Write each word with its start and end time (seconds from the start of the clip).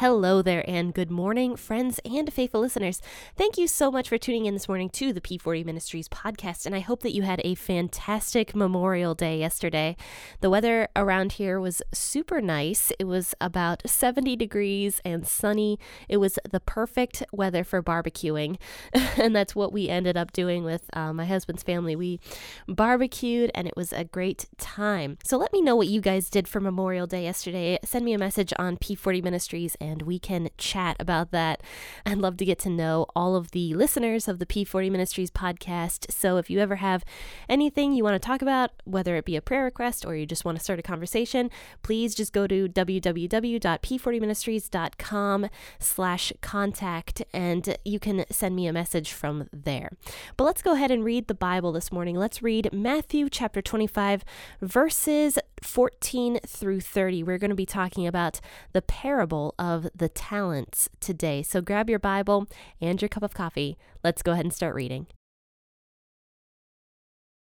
Hello 0.00 0.42
there, 0.42 0.62
and 0.68 0.92
good 0.92 1.10
morning, 1.10 1.56
friends 1.56 1.98
and 2.04 2.30
faithful 2.30 2.60
listeners. 2.60 3.00
Thank 3.34 3.56
you 3.56 3.66
so 3.66 3.90
much 3.90 4.10
for 4.10 4.18
tuning 4.18 4.44
in 4.44 4.52
this 4.52 4.68
morning 4.68 4.90
to 4.90 5.10
the 5.10 5.22
P40 5.22 5.64
Ministries 5.64 6.06
podcast, 6.06 6.66
and 6.66 6.74
I 6.74 6.80
hope 6.80 7.00
that 7.00 7.14
you 7.14 7.22
had 7.22 7.40
a 7.44 7.54
fantastic 7.54 8.54
Memorial 8.54 9.14
Day 9.14 9.38
yesterday. 9.38 9.96
The 10.42 10.50
weather 10.50 10.88
around 10.94 11.32
here 11.32 11.58
was 11.58 11.80
super 11.94 12.42
nice. 12.42 12.92
It 12.98 13.04
was 13.04 13.34
about 13.40 13.88
70 13.88 14.36
degrees 14.36 15.00
and 15.02 15.26
sunny. 15.26 15.78
It 16.10 16.18
was 16.18 16.38
the 16.44 16.60
perfect 16.60 17.22
weather 17.32 17.64
for 17.64 17.82
barbecuing, 17.82 18.58
and 18.92 19.34
that's 19.34 19.56
what 19.56 19.72
we 19.72 19.88
ended 19.88 20.18
up 20.18 20.30
doing 20.30 20.62
with 20.62 20.90
uh, 20.92 21.14
my 21.14 21.24
husband's 21.24 21.62
family. 21.62 21.96
We 21.96 22.20
barbecued, 22.68 23.50
and 23.54 23.66
it 23.66 23.76
was 23.76 23.94
a 23.94 24.04
great 24.04 24.44
time. 24.58 25.16
So 25.24 25.38
let 25.38 25.54
me 25.54 25.62
know 25.62 25.74
what 25.74 25.88
you 25.88 26.02
guys 26.02 26.28
did 26.28 26.46
for 26.46 26.60
Memorial 26.60 27.06
Day 27.06 27.22
yesterday. 27.22 27.78
Send 27.82 28.04
me 28.04 28.12
a 28.12 28.18
message 28.18 28.52
on 28.58 28.76
P40 28.76 29.24
Ministries 29.24 29.74
and 29.86 30.02
we 30.02 30.18
can 30.18 30.50
chat 30.58 30.96
about 30.98 31.30
that. 31.30 31.62
I'd 32.04 32.18
love 32.18 32.36
to 32.38 32.44
get 32.44 32.58
to 32.60 32.68
know 32.68 33.06
all 33.14 33.36
of 33.36 33.52
the 33.52 33.74
listeners 33.74 34.26
of 34.28 34.38
the 34.38 34.46
P40 34.46 34.90
Ministries 34.90 35.30
podcast. 35.30 36.12
So 36.12 36.36
if 36.36 36.50
you 36.50 36.58
ever 36.58 36.76
have 36.76 37.04
anything 37.48 37.92
you 37.92 38.04
want 38.04 38.20
to 38.20 38.26
talk 38.26 38.42
about, 38.42 38.72
whether 38.84 39.16
it 39.16 39.24
be 39.24 39.36
a 39.36 39.40
prayer 39.40 39.64
request 39.64 40.04
or 40.04 40.14
you 40.16 40.26
just 40.26 40.44
want 40.44 40.58
to 40.58 40.64
start 40.64 40.78
a 40.78 40.82
conversation, 40.82 41.50
please 41.82 42.14
just 42.14 42.32
go 42.32 42.46
to 42.46 42.68
www.p40ministries.com 42.68 45.48
slash 45.78 46.32
contact 46.40 47.22
and 47.32 47.76
you 47.84 47.98
can 47.98 48.24
send 48.30 48.56
me 48.56 48.66
a 48.66 48.72
message 48.72 49.12
from 49.12 49.48
there. 49.52 49.90
But 50.36 50.44
let's 50.44 50.62
go 50.62 50.72
ahead 50.74 50.90
and 50.90 51.04
read 51.04 51.28
the 51.28 51.34
Bible 51.34 51.72
this 51.72 51.92
morning. 51.92 52.16
Let's 52.16 52.42
read 52.42 52.72
Matthew 52.72 53.28
chapter 53.28 53.60
25, 53.62 54.24
verses 54.60 55.38
14 55.62 56.40
through 56.46 56.80
30. 56.80 57.22
We're 57.22 57.38
going 57.38 57.50
to 57.50 57.54
be 57.54 57.66
talking 57.66 58.06
about 58.06 58.40
the 58.72 58.82
parable 58.82 59.54
of 59.58 59.75
the 59.94 60.08
talents 60.08 60.88
today. 61.00 61.42
So 61.42 61.60
grab 61.60 61.88
your 61.88 61.98
Bible 61.98 62.46
and 62.80 63.00
your 63.00 63.08
cup 63.08 63.22
of 63.22 63.34
coffee. 63.34 63.76
Let's 64.02 64.22
go 64.22 64.32
ahead 64.32 64.44
and 64.44 64.54
start 64.54 64.74
reading. 64.74 65.06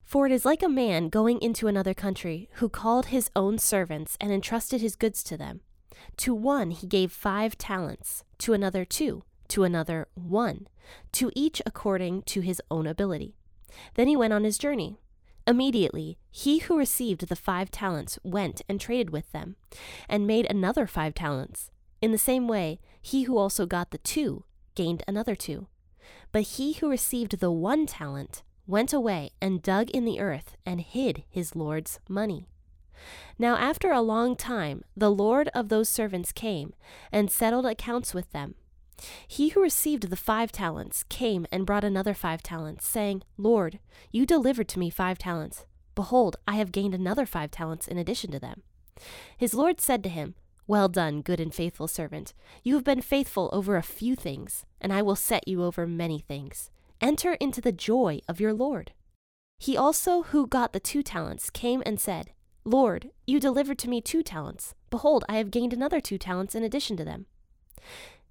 For 0.03 0.25
it 0.25 0.31
is 0.31 0.45
like 0.45 0.61
a 0.61 0.69
man 0.69 1.09
going 1.09 1.41
into 1.41 1.67
another 1.67 1.93
country 1.93 2.49
who 2.53 2.69
called 2.69 3.07
his 3.07 3.31
own 3.35 3.57
servants 3.57 4.17
and 4.21 4.31
entrusted 4.31 4.79
his 4.81 4.95
goods 4.95 5.23
to 5.23 5.37
them. 5.37 5.61
To 6.17 6.35
one 6.35 6.71
he 6.71 6.85
gave 6.85 7.11
five 7.11 7.57
talents, 7.57 8.23
to 8.39 8.53
another 8.53 8.85
two, 8.85 9.23
to 9.47 9.63
another 9.63 10.07
one, 10.13 10.67
to 11.13 11.31
each 11.35 11.61
according 11.65 12.23
to 12.23 12.41
his 12.41 12.61
own 12.69 12.85
ability. 12.85 13.35
Then 13.95 14.07
he 14.07 14.15
went 14.15 14.33
on 14.33 14.43
his 14.43 14.57
journey. 14.57 14.97
Immediately, 15.45 16.17
he 16.31 16.59
who 16.59 16.77
received 16.77 17.27
the 17.27 17.35
five 17.35 17.69
talents 17.71 18.17
went 18.23 18.61
and 18.69 18.79
traded 18.79 19.09
with 19.09 19.31
them, 19.31 19.55
and 20.07 20.27
made 20.27 20.45
another 20.49 20.87
five 20.87 21.13
talents. 21.13 21.71
In 22.03 22.11
the 22.11 22.17
same 22.17 22.49
way, 22.49 22.81
he 23.01 23.23
who 23.23 23.37
also 23.37 23.65
got 23.65 23.91
the 23.91 23.97
two 23.97 24.43
gained 24.75 25.03
another 25.07 25.35
two. 25.35 25.67
But 26.33 26.41
he 26.41 26.73
who 26.73 26.89
received 26.89 27.39
the 27.39 27.49
one 27.49 27.85
talent 27.85 28.43
went 28.67 28.91
away 28.91 29.31
and 29.41 29.61
dug 29.61 29.89
in 29.91 30.03
the 30.03 30.19
earth 30.19 30.57
and 30.65 30.81
hid 30.81 31.23
his 31.29 31.55
Lord's 31.55 32.01
money. 32.09 32.49
Now, 33.39 33.55
after 33.55 33.93
a 33.93 34.01
long 34.01 34.35
time, 34.35 34.83
the 34.97 35.09
Lord 35.09 35.47
of 35.55 35.69
those 35.69 35.87
servants 35.87 36.33
came 36.33 36.73
and 37.09 37.31
settled 37.31 37.65
accounts 37.65 38.13
with 38.13 38.29
them. 38.33 38.55
He 39.25 39.49
who 39.49 39.61
received 39.61 40.09
the 40.09 40.17
five 40.17 40.51
talents 40.51 41.05
came 41.07 41.47
and 41.53 41.65
brought 41.65 41.85
another 41.85 42.13
five 42.13 42.43
talents, 42.43 42.85
saying, 42.85 43.23
Lord, 43.37 43.79
you 44.11 44.25
delivered 44.25 44.67
to 44.67 44.79
me 44.79 44.89
five 44.89 45.17
talents. 45.17 45.65
Behold, 45.95 46.35
I 46.45 46.55
have 46.55 46.73
gained 46.73 46.95
another 46.95 47.25
five 47.25 47.49
talents 47.49 47.87
in 47.87 47.97
addition 47.97 48.29
to 48.31 48.39
them. 48.41 48.61
His 49.37 49.53
Lord 49.53 49.79
said 49.79 50.03
to 50.03 50.09
him, 50.09 50.35
Well 50.65 50.87
done, 50.87 51.21
good 51.21 51.39
and 51.39 51.53
faithful 51.53 51.87
servant. 51.87 52.33
You 52.63 52.75
have 52.75 52.83
been 52.83 53.01
faithful 53.01 53.49
over 53.51 53.75
a 53.75 53.83
few 53.83 54.15
things, 54.15 54.65
and 54.79 54.93
I 54.93 55.01
will 55.01 55.15
set 55.15 55.47
you 55.47 55.63
over 55.63 55.85
many 55.85 56.19
things. 56.19 56.71
Enter 57.01 57.33
into 57.33 57.59
the 57.59 57.73
joy 57.73 58.21
of 58.29 58.39
your 58.39 58.53
Lord. 58.53 58.93
He 59.59 59.75
also, 59.75 60.23
who 60.23 60.47
got 60.47 60.71
the 60.71 60.79
two 60.79 61.03
talents, 61.03 61.49
came 61.49 61.83
and 61.85 61.99
said, 61.99 62.31
Lord, 62.65 63.09
you 63.27 63.41
delivered 63.41 63.77
to 63.79 63.89
me 63.89 63.99
two 63.99 64.23
talents. 64.23 64.73
Behold, 64.89 65.25
I 65.27 65.35
have 65.35 65.51
gained 65.51 65.73
another 65.73 65.99
two 65.99 66.17
talents 66.17 66.55
in 66.55 66.63
addition 66.63 66.95
to 66.97 67.03
them. 67.03 67.25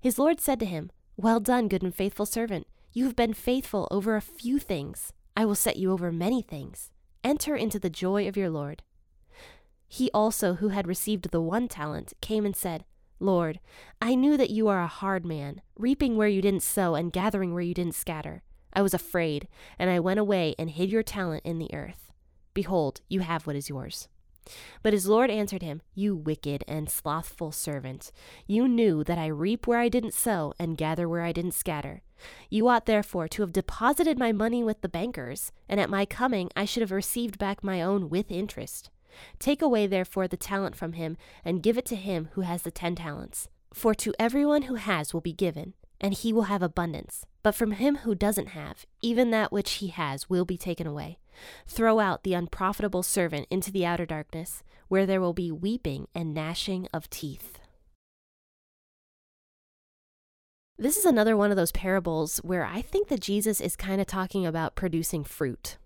His 0.01 0.19
Lord 0.19 0.41
said 0.41 0.59
to 0.61 0.67
him, 0.67 0.91
Well 1.17 1.39
done, 1.39 1.69
good 1.69 1.83
and 1.83 1.95
faithful 1.95 2.25
servant. 2.25 2.67
You 2.93 3.05
have 3.05 3.17
been 3.17 3.35
faithful 3.35 3.89
over 3.91 4.17
a 4.17 4.23
few 4.23 4.59
things. 4.59 5.13
I 5.37 5.45
will 5.45 5.55
set 5.55 5.77
you 5.77 5.93
over 5.93 6.11
many 6.11 6.41
things. 6.41 6.91
Enter 7.23 7.55
into 7.55 7.79
the 7.79 7.91
joy 7.91 8.27
of 8.27 8.37
your 8.37 8.51
Lord. 8.51 8.83
He 9.95 10.11
also, 10.15 10.55
who 10.55 10.69
had 10.69 10.89
received 10.89 11.33
the 11.33 11.43
one 11.43 11.69
talent, 11.69 12.15
came 12.23 12.47
and 12.47 12.57
said, 12.57 12.87
Lord, 13.21 13.61
I 14.01 14.15
knew 14.15 14.39
that 14.39 14.49
you 14.49 14.67
are 14.69 14.81
a 14.81 14.87
hard 14.87 15.27
man, 15.27 15.61
reaping 15.77 16.17
where 16.17 16.29
you 16.29 16.41
didn't 16.41 16.63
sow 16.63 16.95
and 16.95 17.13
gathering 17.13 17.53
where 17.53 17.63
you 17.63 17.75
didn't 17.75 17.95
scatter. 17.95 18.43
I 18.73 18.81
was 18.81 18.95
afraid, 18.95 19.49
and 19.79 19.91
I 19.91 20.01
went 20.01 20.19
away 20.19 20.55
and 20.59 20.71
hid 20.71 20.89
your 20.89 21.03
talent 21.03 21.43
in 21.45 21.59
the 21.59 21.75
earth. 21.75 22.11
Behold, 22.55 23.03
you 23.11 23.21
have 23.21 23.47
what 23.47 23.55
is 23.55 23.69
yours. 23.69 24.09
But 24.83 24.95
his 24.95 25.07
Lord 25.07 25.29
answered 25.29 25.61
him, 25.61 25.83
You 25.95 26.17
wicked 26.17 26.65
and 26.67 26.89
slothful 26.89 27.53
servant, 27.53 28.13
you 28.47 28.67
knew 28.67 29.05
that 29.05 29.19
I 29.19 29.27
reap 29.27 29.67
where 29.67 29.79
I 29.79 29.91
didn't 29.91 30.15
sow 30.15 30.55
and 30.59 30.79
gather 30.79 31.07
where 31.07 31.21
I 31.21 31.33
didn't 31.33 31.53
scatter. 31.53 32.01
You 32.49 32.67
ought 32.67 32.87
therefore 32.87 33.29
to 33.29 33.43
have 33.43 33.53
deposited 33.53 34.19
my 34.19 34.33
money 34.33 34.65
with 34.65 34.81
the 34.81 34.89
bankers, 34.89 35.53
and 35.69 35.79
at 35.79 35.91
my 35.91 36.07
coming 36.07 36.49
I 36.57 36.65
should 36.65 36.81
have 36.81 36.93
received 36.93 37.39
back 37.39 37.63
my 37.63 37.83
own 37.83 38.09
with 38.09 38.31
interest. 38.31 38.89
Take 39.39 39.63
away 39.63 39.87
therefore 39.87 40.29
the 40.29 40.37
talent 40.37 40.77
from 40.77 40.95
him, 40.95 41.17
and 41.45 41.63
give 41.63 41.79
it 41.79 41.87
to 41.87 41.97
him 41.97 42.29
who 42.33 42.43
has 42.43 42.63
the 42.63 42.71
ten 42.71 42.95
talents. 42.95 43.49
For 43.73 43.95
to 43.95 44.15
everyone 44.19 44.63
who 44.63 44.75
has 44.75 45.15
will 45.15 45.21
be 45.21 45.33
given, 45.33 45.75
and 46.01 46.13
he 46.13 46.33
will 46.33 46.43
have 46.43 46.63
abundance. 46.63 47.25
But 47.43 47.55
from 47.55 47.73
him 47.73 47.97
who 47.99 48.15
doesn't 48.15 48.49
have, 48.49 48.87
even 49.01 49.31
that 49.31 49.53
which 49.53 49.75
he 49.75 49.89
has 49.89 50.29
will 50.29 50.45
be 50.45 50.59
taken 50.59 50.87
away. 50.87 51.19
Throw 51.67 52.01
out 52.01 52.23
the 52.23 52.35
unprofitable 52.35 53.03
servant 53.03 53.47
into 53.51 53.73
the 53.73 53.87
outer 53.87 54.07
darkness, 54.07 54.63
where 54.89 55.07
there 55.07 55.21
will 55.21 55.33
be 55.33 55.51
weeping 55.51 56.07
and 56.15 56.35
gnashing 56.35 56.89
of 56.93 57.09
teeth. 57.09 57.59
This 60.79 60.97
is 60.97 61.05
another 61.05 61.37
one 61.37 61.51
of 61.51 61.57
those 61.57 61.73
parables 61.73 62.39
where 62.39 62.65
I 62.65 62.83
think 62.83 63.09
that 63.09 63.21
Jesus 63.21 63.61
is 63.61 63.77
kind 63.77 64.01
of 64.01 64.07
talking 64.07 64.45
about 64.45 64.75
producing 64.75 65.23
fruit. 65.23 65.77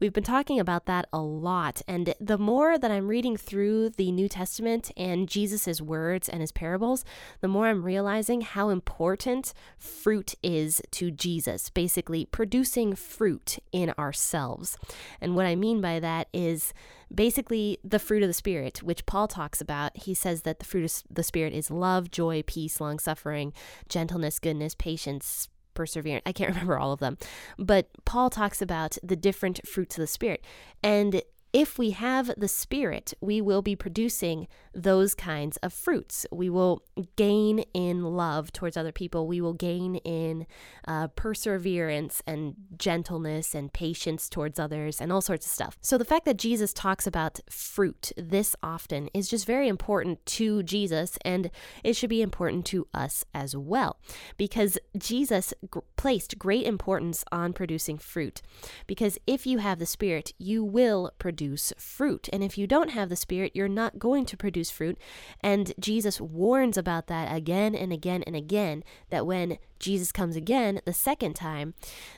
We've 0.00 0.12
been 0.12 0.24
talking 0.24 0.60
about 0.60 0.86
that 0.86 1.06
a 1.12 1.20
lot, 1.20 1.82
and 1.86 2.14
the 2.20 2.38
more 2.38 2.78
that 2.78 2.90
I'm 2.90 3.08
reading 3.08 3.36
through 3.36 3.90
the 3.90 4.12
New 4.12 4.28
Testament 4.28 4.90
and 4.96 5.28
Jesus' 5.28 5.80
words 5.80 6.28
and 6.28 6.40
his 6.40 6.52
parables, 6.52 7.04
the 7.40 7.48
more 7.48 7.66
I'm 7.66 7.84
realizing 7.84 8.40
how 8.42 8.68
important 8.70 9.52
fruit 9.76 10.34
is 10.42 10.80
to 10.92 11.10
Jesus, 11.10 11.70
basically 11.70 12.24
producing 12.26 12.94
fruit 12.94 13.58
in 13.72 13.92
ourselves. 13.98 14.76
And 15.20 15.34
what 15.34 15.46
I 15.46 15.56
mean 15.56 15.80
by 15.80 16.00
that 16.00 16.28
is 16.32 16.72
basically 17.14 17.78
the 17.82 17.98
fruit 17.98 18.22
of 18.22 18.28
the 18.28 18.34
Spirit, 18.34 18.82
which 18.82 19.06
Paul 19.06 19.28
talks 19.28 19.60
about. 19.60 19.96
He 19.96 20.14
says 20.14 20.42
that 20.42 20.58
the 20.58 20.64
fruit 20.64 20.84
of 20.84 21.02
the 21.10 21.22
Spirit 21.22 21.54
is 21.54 21.70
love, 21.70 22.10
joy, 22.10 22.42
peace, 22.46 22.80
long 22.80 22.98
suffering, 22.98 23.52
gentleness, 23.88 24.38
goodness, 24.38 24.74
patience 24.74 25.48
perseverance. 25.78 26.24
I 26.26 26.32
can't 26.32 26.50
remember 26.54 26.78
all 26.78 26.92
of 26.92 27.00
them. 27.00 27.16
But 27.56 27.88
Paul 28.04 28.28
talks 28.28 28.60
about 28.60 28.98
the 29.02 29.16
different 29.16 29.66
fruits 29.66 29.96
of 29.96 30.02
the 30.02 30.06
Spirit. 30.06 30.44
And 30.82 31.22
if 31.52 31.78
we 31.78 31.90
have 31.90 32.30
the 32.36 32.48
Spirit, 32.48 33.14
we 33.20 33.40
will 33.40 33.62
be 33.62 33.74
producing 33.74 34.48
those 34.74 35.14
kinds 35.14 35.56
of 35.58 35.72
fruits. 35.72 36.26
We 36.30 36.50
will 36.50 36.82
gain 37.16 37.60
in 37.72 38.04
love 38.04 38.52
towards 38.52 38.76
other 38.76 38.92
people. 38.92 39.26
We 39.26 39.40
will 39.40 39.54
gain 39.54 39.96
in 39.96 40.46
uh, 40.86 41.08
perseverance 41.08 42.22
and 42.26 42.54
gentleness 42.76 43.54
and 43.54 43.72
patience 43.72 44.28
towards 44.28 44.58
others 44.58 45.00
and 45.00 45.10
all 45.10 45.22
sorts 45.22 45.46
of 45.46 45.52
stuff. 45.52 45.78
So, 45.80 45.96
the 45.96 46.04
fact 46.04 46.26
that 46.26 46.36
Jesus 46.36 46.72
talks 46.72 47.06
about 47.06 47.40
fruit 47.50 48.12
this 48.16 48.54
often 48.62 49.08
is 49.14 49.28
just 49.28 49.46
very 49.46 49.68
important 49.68 50.24
to 50.26 50.62
Jesus 50.62 51.18
and 51.24 51.50
it 51.82 51.96
should 51.96 52.10
be 52.10 52.22
important 52.22 52.66
to 52.66 52.86
us 52.92 53.24
as 53.32 53.56
well 53.56 53.98
because 54.36 54.78
Jesus 54.96 55.54
g- 55.72 55.80
placed 55.96 56.38
great 56.38 56.66
importance 56.66 57.24
on 57.32 57.52
producing 57.52 57.96
fruit. 57.96 58.42
Because 58.86 59.18
if 59.26 59.46
you 59.46 59.58
have 59.58 59.78
the 59.78 59.86
Spirit, 59.86 60.34
you 60.38 60.62
will 60.62 61.10
produce 61.18 61.37
produce 61.38 61.72
fruit. 61.78 62.28
And 62.32 62.42
if 62.42 62.58
you 62.58 62.66
don't 62.66 62.90
have 62.90 63.08
the 63.08 63.14
Spirit, 63.14 63.52
you're 63.54 63.68
not 63.68 64.00
going 64.00 64.26
to 64.26 64.36
produce 64.36 64.72
fruit. 64.72 64.98
And 65.40 65.72
Jesus 65.78 66.20
warns 66.20 66.76
about 66.76 67.06
that 67.06 67.32
again 67.32 67.76
and 67.76 67.92
again 67.92 68.24
and 68.24 68.34
again 68.34 68.82
that 69.10 69.24
when 69.24 69.58
Jesus 69.78 70.10
comes 70.10 70.34
again 70.34 70.80
the 70.84 70.92
second 70.92 71.34
time, 71.34 71.74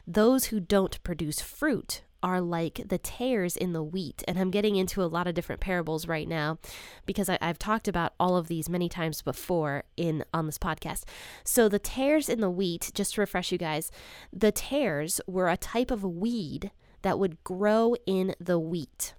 those 0.07 0.47
who 0.47 0.59
don't 0.59 1.03
produce 1.03 1.43
fruit 1.43 2.01
are 2.23 2.41
like 2.41 2.81
the 2.89 2.97
tares 2.97 3.59
in 3.59 3.75
the 3.75 3.83
wheat. 3.83 4.25
And 4.27 4.39
I'm 4.39 4.51
getting 4.51 4.77
into 4.77 5.03
a 5.03 5.05
lot 5.05 5.27
of 5.27 5.35
different 5.35 5.61
parables 5.61 6.09
right 6.09 6.29
now 6.29 6.59
because 7.05 7.29
I, 7.29 7.37
have 7.43 7.59
talked 7.59 7.89
about 7.89 8.15
all 8.19 8.39
of 8.39 8.49
these 8.49 8.71
many 8.71 8.89
times 8.89 9.21
before 9.21 9.85
in 9.99 10.25
on 10.33 10.47
this 10.47 10.59
podcast. 10.59 11.05
So 11.45 11.69
the 11.69 11.79
tares 11.79 12.31
in 12.31 12.41
the 12.41 12.51
wheat, 12.51 12.91
just 12.95 13.15
to 13.15 13.21
refresh 13.21 13.53
you 13.53 13.59
guys, 13.59 13.91
the 14.33 14.53
tares 14.53 15.21
were 15.27 15.51
a 15.51 15.59
type 15.59 15.91
of 15.91 16.05
weed 16.05 16.71
that 17.02 17.19
would 17.19 17.43
grow 17.44 17.94
in 18.06 18.35
the 18.38 18.58
wheat. 18.58 19.14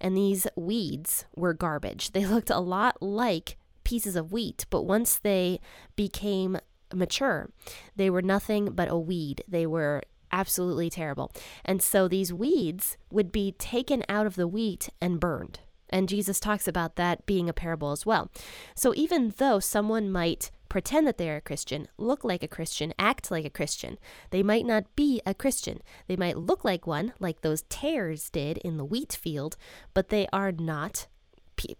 And 0.00 0.16
these 0.16 0.46
weeds 0.56 1.24
were 1.34 1.54
garbage. 1.54 2.12
They 2.12 2.26
looked 2.34 2.50
a 2.50 2.60
lot 2.60 3.02
like 3.02 3.56
pieces 3.84 4.16
of 4.16 4.32
wheat, 4.32 4.66
but 4.70 4.82
once 4.82 5.18
they 5.18 5.60
became 5.96 6.58
mature, 6.92 7.50
they 7.96 8.08
were 8.08 8.22
nothing 8.22 8.66
but 8.72 8.90
a 8.90 8.96
weed. 8.96 9.42
They 9.48 9.66
were 9.66 10.02
absolutely 10.32 10.90
terrible. 10.90 11.32
And 11.64 11.80
so 11.82 12.08
these 12.08 12.32
weeds 12.32 12.96
would 13.10 13.30
be 13.30 13.52
taken 13.52 14.02
out 14.08 14.26
of 14.26 14.36
the 14.36 14.48
wheat 14.48 14.88
and 15.00 15.20
burned. 15.20 15.60
And 15.90 16.08
Jesus 16.08 16.40
talks 16.40 16.66
about 16.66 16.96
that 16.96 17.24
being 17.24 17.48
a 17.48 17.52
parable 17.52 17.92
as 17.92 18.04
well. 18.04 18.30
So 18.74 18.92
even 18.96 19.34
though 19.36 19.60
someone 19.60 20.10
might 20.10 20.50
pretend 20.74 21.06
that 21.06 21.18
they're 21.18 21.36
a 21.36 21.40
Christian, 21.40 21.86
look 21.98 22.24
like 22.24 22.42
a 22.42 22.48
Christian, 22.48 22.92
act 22.98 23.30
like 23.30 23.44
a 23.44 23.48
Christian. 23.58 23.96
They 24.30 24.42
might 24.42 24.66
not 24.66 24.96
be 24.96 25.22
a 25.24 25.32
Christian. 25.32 25.80
They 26.08 26.16
might 26.16 26.36
look 26.36 26.64
like 26.64 26.84
one, 26.84 27.12
like 27.20 27.42
those 27.42 27.62
tares 27.68 28.28
did 28.28 28.58
in 28.58 28.76
the 28.76 28.84
wheat 28.84 29.12
field, 29.12 29.56
but 29.94 30.08
they 30.08 30.26
are 30.32 30.50
not 30.50 31.06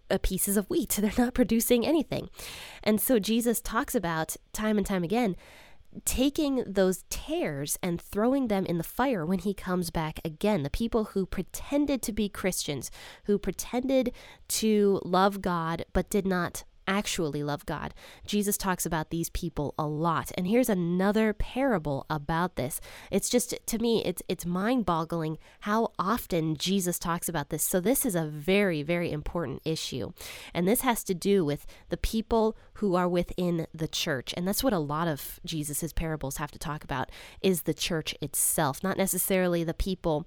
uh, 0.09 0.17
pieces 0.23 0.55
of 0.55 0.69
wheat. 0.69 0.91
They're 1.01 1.11
not 1.17 1.33
producing 1.33 1.85
anything. 1.85 2.29
And 2.83 3.01
so 3.01 3.19
Jesus 3.19 3.59
talks 3.59 3.95
about 3.95 4.37
time 4.53 4.77
and 4.77 4.87
time 4.87 5.03
again 5.03 5.35
taking 6.05 6.63
those 6.65 7.03
tares 7.09 7.77
and 7.81 8.01
throwing 8.01 8.47
them 8.47 8.65
in 8.65 8.77
the 8.77 8.83
fire 8.83 9.25
when 9.25 9.39
he 9.39 9.53
comes 9.53 9.89
back 9.89 10.19
again. 10.23 10.63
The 10.63 10.69
people 10.69 11.05
who 11.05 11.25
pretended 11.25 12.01
to 12.03 12.13
be 12.13 12.27
Christians, 12.27 12.91
who 13.25 13.37
pretended 13.37 14.13
to 14.49 15.01
love 15.03 15.41
God 15.41 15.85
but 15.93 16.09
did 16.09 16.25
not 16.25 16.63
actually 16.87 17.43
love 17.43 17.65
God. 17.65 17.93
Jesus 18.25 18.57
talks 18.57 18.85
about 18.85 19.09
these 19.09 19.29
people 19.29 19.73
a 19.77 19.85
lot. 19.85 20.31
And 20.37 20.47
here's 20.47 20.69
another 20.69 21.33
parable 21.33 22.05
about 22.09 22.55
this. 22.55 22.81
It's 23.11 23.29
just 23.29 23.55
to 23.65 23.79
me 23.79 24.03
it's 24.05 24.21
it's 24.27 24.45
mind-boggling 24.45 25.37
how 25.61 25.91
often 25.97 26.55
Jesus 26.57 26.99
talks 26.99 27.29
about 27.29 27.49
this. 27.49 27.63
So 27.63 27.79
this 27.79 28.05
is 28.05 28.15
a 28.15 28.25
very 28.25 28.83
very 28.83 29.11
important 29.11 29.61
issue. 29.65 30.11
And 30.53 30.67
this 30.67 30.81
has 30.81 31.03
to 31.05 31.13
do 31.13 31.43
with 31.43 31.65
the 31.89 31.97
people 31.97 32.57
who 32.75 32.95
are 32.95 33.07
within 33.07 33.67
the 33.73 33.87
church. 33.87 34.33
And 34.35 34.47
that's 34.47 34.63
what 34.63 34.73
a 34.73 34.79
lot 34.79 35.07
of 35.07 35.39
Jesus's 35.45 35.93
parables 35.93 36.37
have 36.37 36.51
to 36.51 36.59
talk 36.59 36.83
about 36.83 37.09
is 37.41 37.63
the 37.63 37.73
church 37.73 38.15
itself, 38.21 38.83
not 38.83 38.97
necessarily 38.97 39.63
the 39.63 39.73
people 39.73 40.25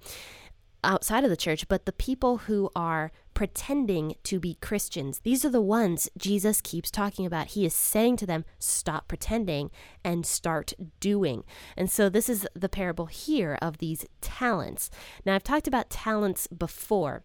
outside 0.83 1.23
of 1.23 1.29
the 1.29 1.37
church, 1.37 1.67
but 1.67 1.85
the 1.85 1.91
people 1.91 2.39
who 2.39 2.69
are 2.75 3.11
pretending 3.33 4.15
to 4.23 4.39
be 4.39 4.55
Christians. 4.55 5.19
These 5.19 5.45
are 5.45 5.49
the 5.49 5.61
ones 5.61 6.09
Jesus 6.17 6.59
keeps 6.61 6.91
talking 6.91 7.25
about. 7.25 7.47
He 7.47 7.65
is 7.65 7.73
saying 7.73 8.17
to 8.17 8.25
them, 8.25 8.43
stop 8.57 9.07
pretending 9.07 9.71
and 10.03 10.25
start 10.25 10.73
doing. 10.99 11.43
And 11.77 11.89
so 11.89 12.09
this 12.09 12.27
is 12.27 12.47
the 12.53 12.67
parable 12.67 13.05
here 13.05 13.57
of 13.61 13.77
these 13.77 14.05
talents. 14.19 14.89
Now, 15.25 15.35
I've 15.35 15.43
talked 15.43 15.67
about 15.67 15.89
talents 15.89 16.47
before. 16.47 17.23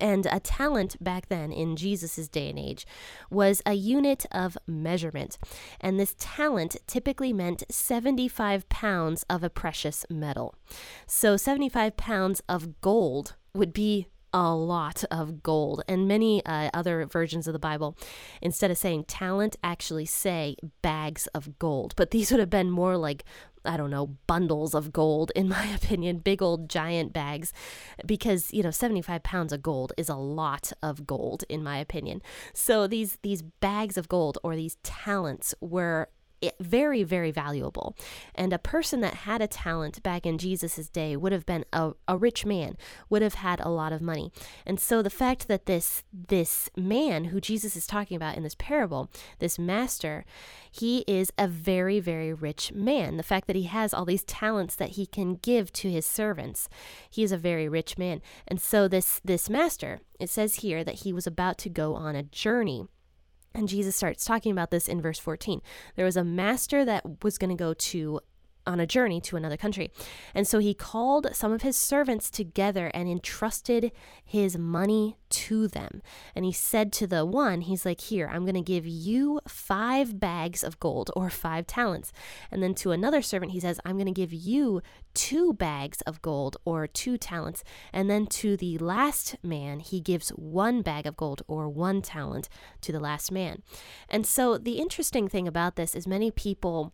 And 0.00 0.26
a 0.26 0.40
talent 0.40 1.02
back 1.02 1.28
then 1.28 1.52
in 1.52 1.76
Jesus' 1.76 2.28
day 2.28 2.50
and 2.50 2.58
age 2.58 2.86
was 3.30 3.62
a 3.66 3.74
unit 3.74 4.26
of 4.32 4.56
measurement. 4.66 5.38
And 5.80 5.98
this 5.98 6.14
talent 6.18 6.76
typically 6.86 7.32
meant 7.32 7.64
75 7.68 8.68
pounds 8.68 9.24
of 9.28 9.42
a 9.42 9.50
precious 9.50 10.04
metal. 10.10 10.54
So 11.06 11.36
75 11.36 11.96
pounds 11.96 12.42
of 12.48 12.80
gold 12.80 13.34
would 13.54 13.72
be 13.72 14.08
a 14.34 14.52
lot 14.52 15.04
of 15.12 15.42
gold. 15.44 15.82
And 15.86 16.08
many 16.08 16.44
uh, 16.44 16.68
other 16.74 17.06
versions 17.06 17.46
of 17.46 17.52
the 17.52 17.60
Bible, 17.60 17.96
instead 18.42 18.70
of 18.70 18.76
saying 18.76 19.04
talent, 19.04 19.56
actually 19.62 20.06
say 20.06 20.56
bags 20.82 21.28
of 21.28 21.56
gold. 21.60 21.94
But 21.96 22.10
these 22.10 22.32
would 22.32 22.40
have 22.40 22.50
been 22.50 22.70
more 22.70 22.96
like 22.96 23.24
I 23.64 23.76
don't 23.76 23.90
know, 23.90 24.16
bundles 24.26 24.74
of 24.74 24.92
gold, 24.92 25.32
in 25.34 25.48
my 25.56 25.66
opinion, 25.66 26.18
big 26.18 26.42
old 26.42 26.68
giant 26.68 27.12
bags, 27.12 27.52
because, 28.04 28.52
you 28.52 28.62
know, 28.62 28.70
75 28.70 29.22
pounds 29.22 29.52
of 29.52 29.62
gold 29.62 29.92
is 29.96 30.08
a 30.08 30.16
lot 30.16 30.72
of 30.82 31.06
gold, 31.06 31.44
in 31.48 31.62
my 31.62 31.78
opinion. 31.78 32.22
So 32.52 32.86
these, 32.86 33.18
these 33.22 33.42
bags 33.42 33.96
of 33.96 34.08
gold 34.08 34.38
or 34.42 34.56
these 34.56 34.76
talents 34.82 35.54
were 35.60 36.08
very, 36.60 37.02
very 37.02 37.30
valuable. 37.30 37.96
And 38.34 38.52
a 38.52 38.58
person 38.58 39.00
that 39.00 39.14
had 39.14 39.40
a 39.40 39.46
talent 39.46 40.02
back 40.02 40.26
in 40.26 40.38
Jesus' 40.38 40.88
day 40.88 41.16
would 41.16 41.32
have 41.32 41.46
been 41.46 41.64
a, 41.72 41.92
a 42.08 42.16
rich 42.16 42.44
man, 42.46 42.76
would 43.10 43.22
have 43.22 43.34
had 43.34 43.60
a 43.60 43.68
lot 43.68 43.92
of 43.92 44.00
money. 44.00 44.32
And 44.66 44.80
so 44.80 45.02
the 45.02 45.10
fact 45.10 45.48
that 45.48 45.66
this 45.66 46.02
this 46.12 46.70
man 46.76 47.26
who 47.26 47.40
Jesus 47.40 47.76
is 47.76 47.86
talking 47.86 48.16
about 48.16 48.36
in 48.36 48.42
this 48.42 48.56
parable, 48.56 49.10
this 49.38 49.58
master, 49.58 50.24
he 50.70 51.04
is 51.06 51.32
a 51.38 51.46
very, 51.46 52.00
very 52.00 52.32
rich 52.32 52.72
man. 52.72 53.16
The 53.16 53.22
fact 53.22 53.46
that 53.46 53.56
he 53.56 53.64
has 53.64 53.94
all 53.94 54.04
these 54.04 54.24
talents 54.24 54.74
that 54.76 54.90
he 54.90 55.06
can 55.06 55.36
give 55.36 55.72
to 55.74 55.90
his 55.90 56.06
servants, 56.06 56.68
he 57.10 57.22
is 57.22 57.32
a 57.32 57.38
very 57.38 57.68
rich 57.68 57.96
man. 57.98 58.20
And 58.48 58.60
so 58.60 58.88
this 58.88 59.20
this 59.24 59.48
master, 59.48 60.00
it 60.18 60.30
says 60.30 60.56
here 60.56 60.84
that 60.84 60.96
he 60.96 61.12
was 61.12 61.26
about 61.26 61.58
to 61.58 61.68
go 61.68 61.94
on 61.94 62.16
a 62.16 62.22
journey. 62.22 62.86
And 63.54 63.68
Jesus 63.68 63.94
starts 63.94 64.24
talking 64.24 64.50
about 64.50 64.70
this 64.70 64.88
in 64.88 65.00
verse 65.00 65.18
14. 65.18 65.62
There 65.94 66.04
was 66.04 66.16
a 66.16 66.24
master 66.24 66.84
that 66.84 67.22
was 67.22 67.38
going 67.38 67.56
to 67.56 67.62
go 67.62 67.72
to 67.72 68.20
on 68.66 68.80
a 68.80 68.86
journey 68.86 69.20
to 69.22 69.36
another 69.36 69.56
country. 69.56 69.90
And 70.34 70.46
so 70.46 70.58
he 70.58 70.74
called 70.74 71.28
some 71.32 71.52
of 71.52 71.62
his 71.62 71.76
servants 71.76 72.30
together 72.30 72.90
and 72.94 73.08
entrusted 73.08 73.92
his 74.24 74.56
money 74.56 75.16
to 75.30 75.66
them. 75.68 76.00
And 76.34 76.44
he 76.44 76.52
said 76.52 76.92
to 76.94 77.06
the 77.06 77.24
one, 77.24 77.62
he's 77.62 77.84
like, 77.84 78.00
Here, 78.00 78.30
I'm 78.32 78.44
going 78.44 78.54
to 78.54 78.60
give 78.60 78.86
you 78.86 79.40
five 79.48 80.20
bags 80.20 80.62
of 80.62 80.78
gold 80.80 81.10
or 81.16 81.28
five 81.28 81.66
talents. 81.66 82.12
And 82.50 82.62
then 82.62 82.74
to 82.76 82.92
another 82.92 83.20
servant, 83.20 83.52
he 83.52 83.60
says, 83.60 83.80
I'm 83.84 83.96
going 83.96 84.06
to 84.06 84.12
give 84.12 84.32
you 84.32 84.80
two 85.12 85.52
bags 85.54 86.00
of 86.02 86.22
gold 86.22 86.56
or 86.64 86.86
two 86.86 87.18
talents. 87.18 87.64
And 87.92 88.08
then 88.08 88.26
to 88.26 88.56
the 88.56 88.78
last 88.78 89.36
man, 89.42 89.80
he 89.80 90.00
gives 90.00 90.30
one 90.30 90.82
bag 90.82 91.06
of 91.06 91.16
gold 91.16 91.42
or 91.46 91.68
one 91.68 92.02
talent 92.02 92.48
to 92.82 92.92
the 92.92 93.00
last 93.00 93.32
man. 93.32 93.62
And 94.08 94.26
so 94.26 94.58
the 94.58 94.78
interesting 94.78 95.28
thing 95.28 95.48
about 95.48 95.76
this 95.76 95.94
is 95.94 96.06
many 96.06 96.30
people 96.30 96.92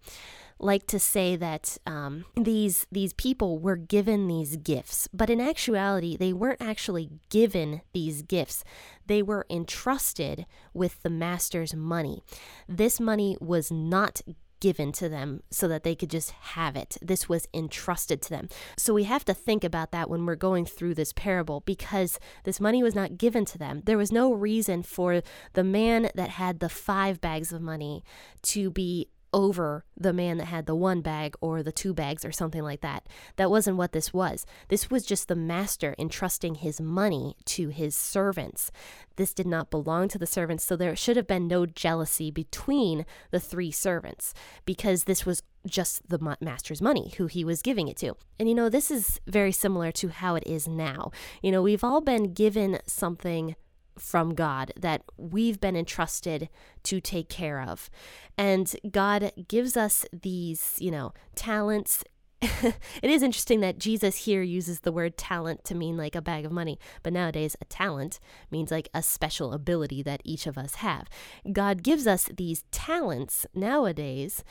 like 0.62 0.87
to 0.88 0.99
say 0.99 1.37
that 1.37 1.79
um, 1.87 2.25
these 2.37 2.87
these 2.90 3.12
people 3.12 3.59
were 3.59 3.76
given 3.76 4.29
these 4.29 4.57
gifts, 4.57 5.09
but 5.12 5.31
in 5.31 5.40
actuality, 5.40 6.17
they 6.17 6.33
weren't 6.33 6.62
actually 6.62 7.11
given 7.29 7.83
these 7.93 8.23
gifts. 8.23 8.64
They 9.07 9.23
were 9.23 9.47
entrusted 9.50 10.47
with 10.73 11.02
the 11.02 11.11
master's 11.11 11.75
money. 11.75 12.23
This 12.69 13.00
money 13.00 13.37
was 13.40 13.71
not 13.71 14.21
given 14.61 14.93
to 14.93 15.09
them 15.09 15.43
so 15.50 15.67
that 15.67 15.83
they 15.83 15.95
could 15.95 16.11
just 16.11 16.31
have 16.31 16.76
it. 16.76 16.97
This 17.02 17.29
was 17.29 17.49
entrusted 17.52 18.23
to 18.23 18.31
them. 18.31 18.49
So 18.76 18.95
we 18.95 19.05
have 19.05 19.25
to 19.25 19.35
think 19.35 19.64
about 19.64 19.90
that 19.90 20.09
when 20.09 20.26
we're 20.26 20.37
going 20.37 20.67
through 20.67 20.95
this 20.95 21.12
parable 21.12 21.61
because 21.61 22.21
this 22.45 22.61
money 22.61 22.83
was 22.83 22.95
not 22.95 23.19
given 23.19 23.45
to 23.47 23.59
them. 23.59 23.83
There 23.87 23.99
was 23.99 24.12
no 24.12 24.33
reason 24.33 24.83
for 24.83 25.23
the 25.55 25.64
man 25.64 26.11
that 26.14 26.31
had 26.31 26.61
the 26.61 26.69
five 26.69 27.21
bags 27.21 27.52
of 27.52 27.62
money 27.62 28.05
to 28.43 28.71
be 28.71 29.09
over 29.32 29.84
the 29.96 30.12
man 30.12 30.38
that 30.38 30.46
had 30.46 30.66
the 30.66 30.75
one 30.75 31.00
bag 31.00 31.34
or 31.40 31.62
the 31.62 31.72
two 31.72 31.94
bags 31.94 32.25
or 32.25 32.32
something 32.32 32.62
like 32.62 32.80
that. 32.80 33.06
That 33.37 33.50
wasn't 33.50 33.76
what 33.76 33.92
this 33.92 34.12
was. 34.12 34.46
This 34.68 34.90
was 34.90 35.04
just 35.04 35.28
the 35.28 35.37
master 35.37 35.94
entrusting 35.99 36.56
his 36.56 36.80
money 36.80 37.37
to 37.46 37.68
his 37.68 37.96
servants. 37.96 38.70
This 39.16 39.34
did 39.34 39.46
not 39.46 39.70
belong 39.70 40.08
to 40.08 40.18
the 40.18 40.26
servants, 40.26 40.64
so 40.64 40.76
there 40.76 40.96
should 40.96 41.16
have 41.16 41.26
been 41.26 41.46
no 41.46 41.66
jealousy 41.66 42.30
between 42.30 43.04
the 43.30 43.40
three 43.40 43.70
servants 43.70 44.34
because 44.64 45.04
this 45.04 45.26
was 45.26 45.42
just 45.66 46.08
the 46.08 46.37
master's 46.40 46.80
money 46.80 47.12
who 47.18 47.26
he 47.26 47.44
was 47.44 47.62
giving 47.62 47.88
it 47.88 47.96
to. 47.99 48.16
And 48.38 48.49
you 48.49 48.54
know, 48.54 48.68
this 48.68 48.90
is 48.90 49.20
very 49.26 49.52
similar 49.52 49.92
to 49.92 50.08
how 50.08 50.34
it 50.34 50.44
is 50.46 50.66
now. 50.66 51.10
You 51.42 51.52
know, 51.52 51.62
we've 51.62 51.84
all 51.84 52.00
been 52.00 52.32
given 52.32 52.78
something 52.87 53.56
from 54.00 54.35
God 54.35 54.73
that 54.78 55.02
we've 55.16 55.61
been 55.61 55.76
entrusted 55.76 56.49
to 56.85 57.00
take 57.00 57.28
care 57.28 57.61
of. 57.61 57.90
And 58.37 58.75
God 58.90 59.33
gives 59.49 59.76
us 59.76 60.07
these, 60.12 60.76
you 60.78 60.90
know, 60.90 61.12
talents. 61.35 62.02
it 62.42 62.75
is 63.02 63.23
interesting 63.23 63.61
that 63.61 63.78
Jesus 63.78 64.25
here 64.25 64.42
uses 64.42 64.80
the 64.80 64.92
word 64.92 65.19
talent 65.19 65.62
to 65.64 65.75
mean 65.75 65.99
like 65.99 66.14
a 66.14 66.23
bag 66.23 66.47
of 66.47 66.52
money, 66.52 66.78
but 67.02 67.12
nowadays 67.12 67.54
a 67.61 67.66
talent 67.66 68.19
means 68.50 68.71
like 68.71 68.88
a 68.95 69.02
special 69.02 69.52
ability 69.52 70.02
that 70.02 70.23
each 70.25 70.47
of 70.47 70.57
us 70.57 70.76
have. 70.76 71.07
God 71.52 71.83
gives 71.83 72.07
us 72.07 72.30
these 72.35 72.64
talents 72.71 73.47
nowadays, 73.54 74.42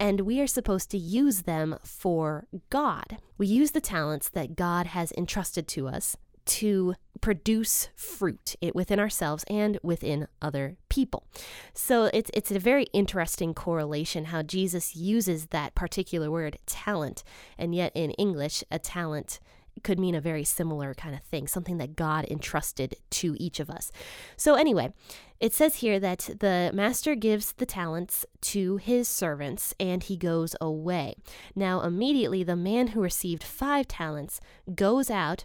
and 0.00 0.22
we 0.22 0.40
are 0.40 0.48
supposed 0.48 0.90
to 0.90 0.98
use 0.98 1.42
them 1.42 1.78
for 1.84 2.48
God. 2.68 3.18
We 3.38 3.46
use 3.46 3.70
the 3.70 3.80
talents 3.80 4.28
that 4.30 4.56
God 4.56 4.88
has 4.88 5.12
entrusted 5.12 5.68
to 5.68 5.86
us 5.86 6.16
to 6.46 6.94
produce 7.20 7.88
fruit 7.94 8.56
within 8.74 9.00
ourselves 9.00 9.44
and 9.48 9.78
within 9.82 10.28
other 10.40 10.76
people. 10.88 11.24
So 11.74 12.04
it's 12.12 12.30
it's 12.34 12.50
a 12.50 12.58
very 12.58 12.84
interesting 12.92 13.54
correlation 13.54 14.26
how 14.26 14.42
Jesus 14.42 14.96
uses 14.96 15.46
that 15.46 15.74
particular 15.74 16.30
word 16.30 16.58
talent 16.66 17.24
and 17.58 17.74
yet 17.74 17.92
in 17.94 18.10
English 18.12 18.62
a 18.70 18.78
talent 18.78 19.40
could 19.82 19.98
mean 19.98 20.14
a 20.14 20.20
very 20.20 20.44
similar 20.44 20.94
kind 20.94 21.14
of 21.14 21.22
thing, 21.22 21.46
something 21.46 21.78
that 21.78 21.96
God 21.96 22.26
entrusted 22.30 22.96
to 23.10 23.36
each 23.38 23.60
of 23.60 23.70
us. 23.70 23.92
So, 24.36 24.54
anyway, 24.54 24.92
it 25.38 25.52
says 25.52 25.76
here 25.76 26.00
that 26.00 26.30
the 26.40 26.70
master 26.72 27.14
gives 27.14 27.52
the 27.52 27.66
talents 27.66 28.24
to 28.42 28.78
his 28.78 29.06
servants 29.06 29.74
and 29.78 30.02
he 30.02 30.16
goes 30.16 30.56
away. 30.60 31.16
Now, 31.54 31.82
immediately, 31.82 32.42
the 32.42 32.56
man 32.56 32.88
who 32.88 33.02
received 33.02 33.42
five 33.42 33.86
talents 33.86 34.40
goes 34.74 35.10
out 35.10 35.44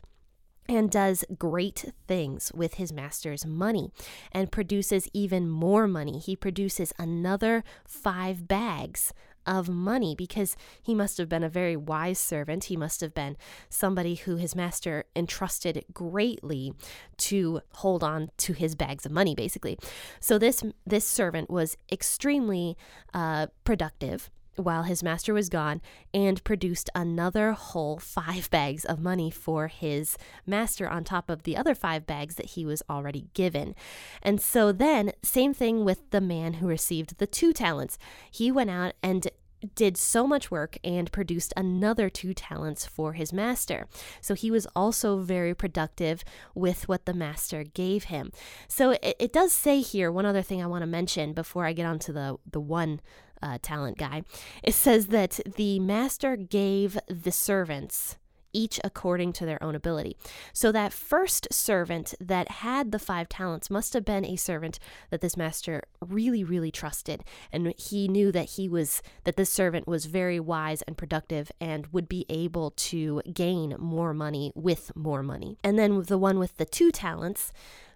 and 0.68 0.90
does 0.90 1.26
great 1.38 1.94
things 2.08 2.52
with 2.54 2.76
his 2.76 2.94
master's 2.94 3.46
money 3.46 3.92
and 4.32 4.52
produces 4.52 5.08
even 5.14 5.50
more 5.50 5.88
money. 5.88 6.20
He 6.20 6.36
produces 6.36 6.94
another 6.98 7.64
five 7.86 8.48
bags 8.48 9.14
of 9.46 9.70
money 9.70 10.16
because 10.16 10.56
he 10.82 10.94
must 10.94 11.18
have 11.18 11.28
been 11.28 11.44
a 11.44 11.50
very 11.50 11.76
wise 11.76 12.20
servant. 12.20 12.66
He 12.66 12.78
must 12.78 13.02
have 13.02 13.14
been 13.14 13.38
somebody 13.70 14.16
who 14.16 14.36
his 14.36 14.56
master 14.56 15.06
entrusted 15.16 15.84
greatly 15.94 16.74
to 17.18 17.62
hold 17.76 18.04
on 18.04 18.30
to 18.38 18.54
his 18.54 18.76
bags 18.76 19.06
of 19.06 19.12
money, 19.12 19.36
basically. 19.36 19.78
So 20.20 20.38
this 20.38 20.64
this 20.86 21.08
servant 21.08 21.50
was 21.50 21.78
extremely 21.92 22.78
uh, 23.14 23.48
productive 23.64 24.30
while 24.56 24.84
his 24.84 25.02
master 25.02 25.34
was 25.34 25.50
gone 25.50 25.82
and 26.14 26.44
produced 26.44 26.90
another 26.94 27.54
whole 27.54 27.98
five 27.98 28.50
bags 28.50 28.86
of 28.86 29.00
money 29.00 29.32
for 29.32 29.68
his 29.68 30.18
master 30.46 30.88
on 30.88 31.04
top 31.04 31.30
of 31.30 31.44
the 31.44 31.56
other 31.56 31.76
five 31.76 32.06
bags 32.06 32.36
that 32.36 32.48
he 32.48 32.66
was 32.66 32.84
already 32.90 33.28
given. 33.34 33.76
And 34.22 34.42
so 34.42 34.72
then, 34.72 35.12
same 35.24 35.54
thing 35.54 35.86
with 35.86 36.10
the 36.12 36.22
man 36.22 36.56
who 36.56 36.68
received 36.68 37.18
the 37.18 37.28
two 37.28 37.54
talents. 37.54 37.98
He 38.30 38.52
went 38.52 38.70
out 38.70 38.94
and 39.02 39.28
did 39.76 39.98
so 39.98 40.26
much 40.26 40.50
work 40.50 40.78
and 40.84 41.12
produced 41.12 41.54
another 41.56 42.10
two 42.10 42.34
talents 42.34 42.86
for 42.86 43.14
his 43.14 43.32
master. 43.32 43.88
So 44.20 44.34
he 44.34 44.50
was 44.50 44.68
also 44.76 45.20
very 45.20 45.54
productive 45.54 46.24
with 46.56 46.88
what 46.88 47.06
the 47.06 47.14
master 47.14 47.64
gave 47.64 48.06
him. 48.06 48.32
So 48.68 48.92
it, 48.92 49.16
it 49.20 49.34
does 49.34 49.54
say 49.54 49.82
here 49.82 50.12
one 50.12 50.26
other 50.26 50.42
thing 50.42 50.62
I 50.62 50.68
want 50.68 50.82
to 50.82 50.88
mention 50.88 51.34
before 51.34 51.66
I 51.66 51.74
get 51.74 51.86
on 51.86 52.00
to 52.00 52.14
the, 52.14 52.38
the 52.50 52.60
one 52.60 53.02
uh, 53.42 53.58
talent 53.62 53.98
guy. 53.98 54.24
It 54.64 54.74
says 54.74 55.08
that 55.08 55.40
the 55.56 55.80
master 55.80 56.36
gave 56.36 56.98
the 57.08 57.32
servants 57.32 58.18
each 58.54 58.80
according 58.84 59.34
to 59.34 59.46
their 59.46 59.62
own 59.64 59.76
ability. 59.76 60.18
So 60.54 60.72
that 60.72 60.94
first 60.94 61.48
servant 61.52 62.14
that 62.20 62.50
had 62.50 62.92
the 62.92 63.00
five 63.00 63.30
talents 63.30 63.70
must 63.70 63.94
have 63.94 64.06
been 64.06 64.26
a 64.26 64.36
servant 64.36 64.80
that 65.10 65.22
this 65.22 65.38
master 65.38 65.84
really 66.02 66.44
really 66.44 66.72
trusted 66.72 67.24
and 67.52 67.74
he 67.78 68.08
knew 68.08 68.32
that 68.32 68.52
he 68.52 68.68
was 68.68 69.02
that 69.24 69.36
this 69.36 69.50
servant 69.50 69.88
was 69.88 70.06
very 70.06 70.40
wise 70.40 70.82
and 70.84 70.98
productive 70.98 71.52
and 71.60 71.88
would 71.88 72.10
be 72.10 72.26
able 72.30 72.72
to 72.72 73.22
gain 73.34 73.76
more 73.78 74.14
money 74.14 74.52
with 74.56 74.92
more 74.96 75.24
money. 75.24 75.58
And 75.64 75.78
then 75.78 76.04
the 76.04 76.18
one 76.18 76.40
with 76.40 76.58
the 76.58 76.66
two 76.66 76.92
talents 76.92 77.52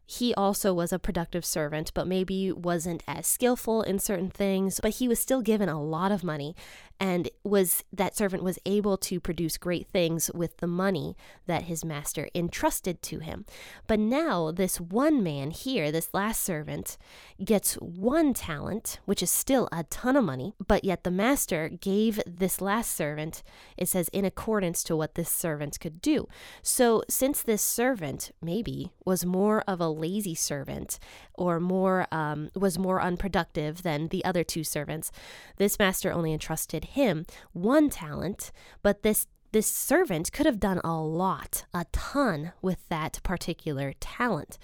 he 0.05 0.33
also 0.35 0.73
was 0.73 0.93
a 0.93 0.99
productive 0.99 1.43
servant, 1.45 1.91
but 1.93 2.07
maybe 2.07 2.51
wasn't 2.51 3.03
as 3.07 3.25
skillful 3.25 3.81
in 3.81 3.99
certain 3.99 4.29
things, 4.29 4.79
but 4.79 4.95
he 4.95 5.07
was 5.07 5.19
still 5.19 5.41
given 5.41 5.69
a 5.69 5.81
lot 5.81 6.11
of 6.11 6.23
money 6.23 6.55
and 6.99 7.29
was 7.43 7.83
that 7.91 8.15
servant 8.15 8.43
was 8.43 8.59
able 8.65 8.97
to 8.97 9.19
produce 9.19 9.57
great 9.57 9.87
things 9.87 10.31
with 10.33 10.57
the 10.57 10.67
money 10.67 11.15
that 11.45 11.63
his 11.63 11.83
master 11.83 12.29
entrusted 12.33 13.01
to 13.01 13.19
him. 13.19 13.45
But 13.87 13.99
now 13.99 14.51
this 14.51 14.79
one 14.79 15.21
man 15.21 15.51
here, 15.51 15.91
this 15.91 16.13
last 16.13 16.41
servant, 16.41 16.97
gets 17.43 17.73
one 17.75 18.33
talent, 18.33 18.99
which 19.05 19.21
is 19.21 19.29
still 19.29 19.67
a 19.71 19.83
ton 19.83 20.15
of 20.15 20.23
money, 20.23 20.53
but 20.65 20.85
yet 20.85 21.03
the 21.03 21.11
master 21.11 21.69
gave 21.69 22.21
this 22.25 22.61
last 22.61 22.95
servant, 22.95 23.43
it 23.77 23.89
says, 23.89 24.09
in 24.09 24.23
accordance 24.23 24.83
to 24.83 24.95
what 24.95 25.15
this 25.15 25.29
servant 25.29 25.79
could 25.79 26.01
do. 26.01 26.27
So 26.61 27.03
since 27.09 27.41
this 27.41 27.61
servant 27.61 28.31
maybe 28.41 28.91
was 29.05 29.25
more 29.25 29.63
of 29.67 29.81
a 29.81 29.89
lazy 29.89 30.35
servant 30.35 30.99
or 31.33 31.59
more 31.59 32.07
um, 32.11 32.49
was 32.55 32.79
more 32.79 33.01
unproductive 33.01 33.83
than 33.83 34.07
the 34.07 34.23
other 34.23 34.43
two 34.43 34.63
servants, 34.63 35.11
this 35.57 35.77
master 35.77 36.11
only 36.11 36.31
entrusted 36.31 36.84
him 36.85 37.25
one 37.53 37.89
talent, 37.89 38.51
but 38.81 39.03
this 39.03 39.27
this 39.55 39.67
servant 39.67 40.33
could 40.33 40.45
have 40.45 40.59
done 40.59 40.81
a 40.83 40.95
lot, 40.95 41.63
a 41.73 41.85
ton 41.93 42.51
with 42.61 42.89
that 42.89 43.21
particular 43.23 43.93
talent. 44.01 44.57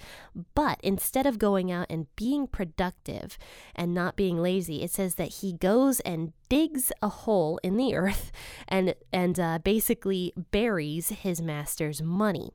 But 0.54 0.78
instead 0.82 1.24
of 1.24 1.38
going 1.38 1.72
out 1.72 1.86
and 1.88 2.14
being 2.14 2.46
productive 2.46 3.38
and 3.74 3.94
not 3.94 4.16
being 4.16 4.36
lazy, 4.36 4.82
it 4.82 4.90
says 4.90 5.14
that 5.14 5.36
he 5.40 5.54
goes 5.54 6.00
and 6.00 6.34
digs 6.50 6.92
a 7.00 7.08
hole 7.08 7.58
in 7.62 7.78
the 7.78 7.94
earth 7.94 8.30
and 8.68 8.94
and 9.10 9.40
uh, 9.40 9.60
basically 9.64 10.34
buries 10.50 11.08
his 11.08 11.40
master's 11.40 12.02
money. 12.02 12.50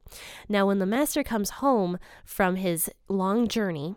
Now, 0.47 0.67
when 0.67 0.77
the 0.77 0.85
master 0.85 1.23
comes 1.23 1.49
home 1.49 1.97
from 2.23 2.57
his 2.57 2.87
long 3.09 3.47
journey, 3.47 3.95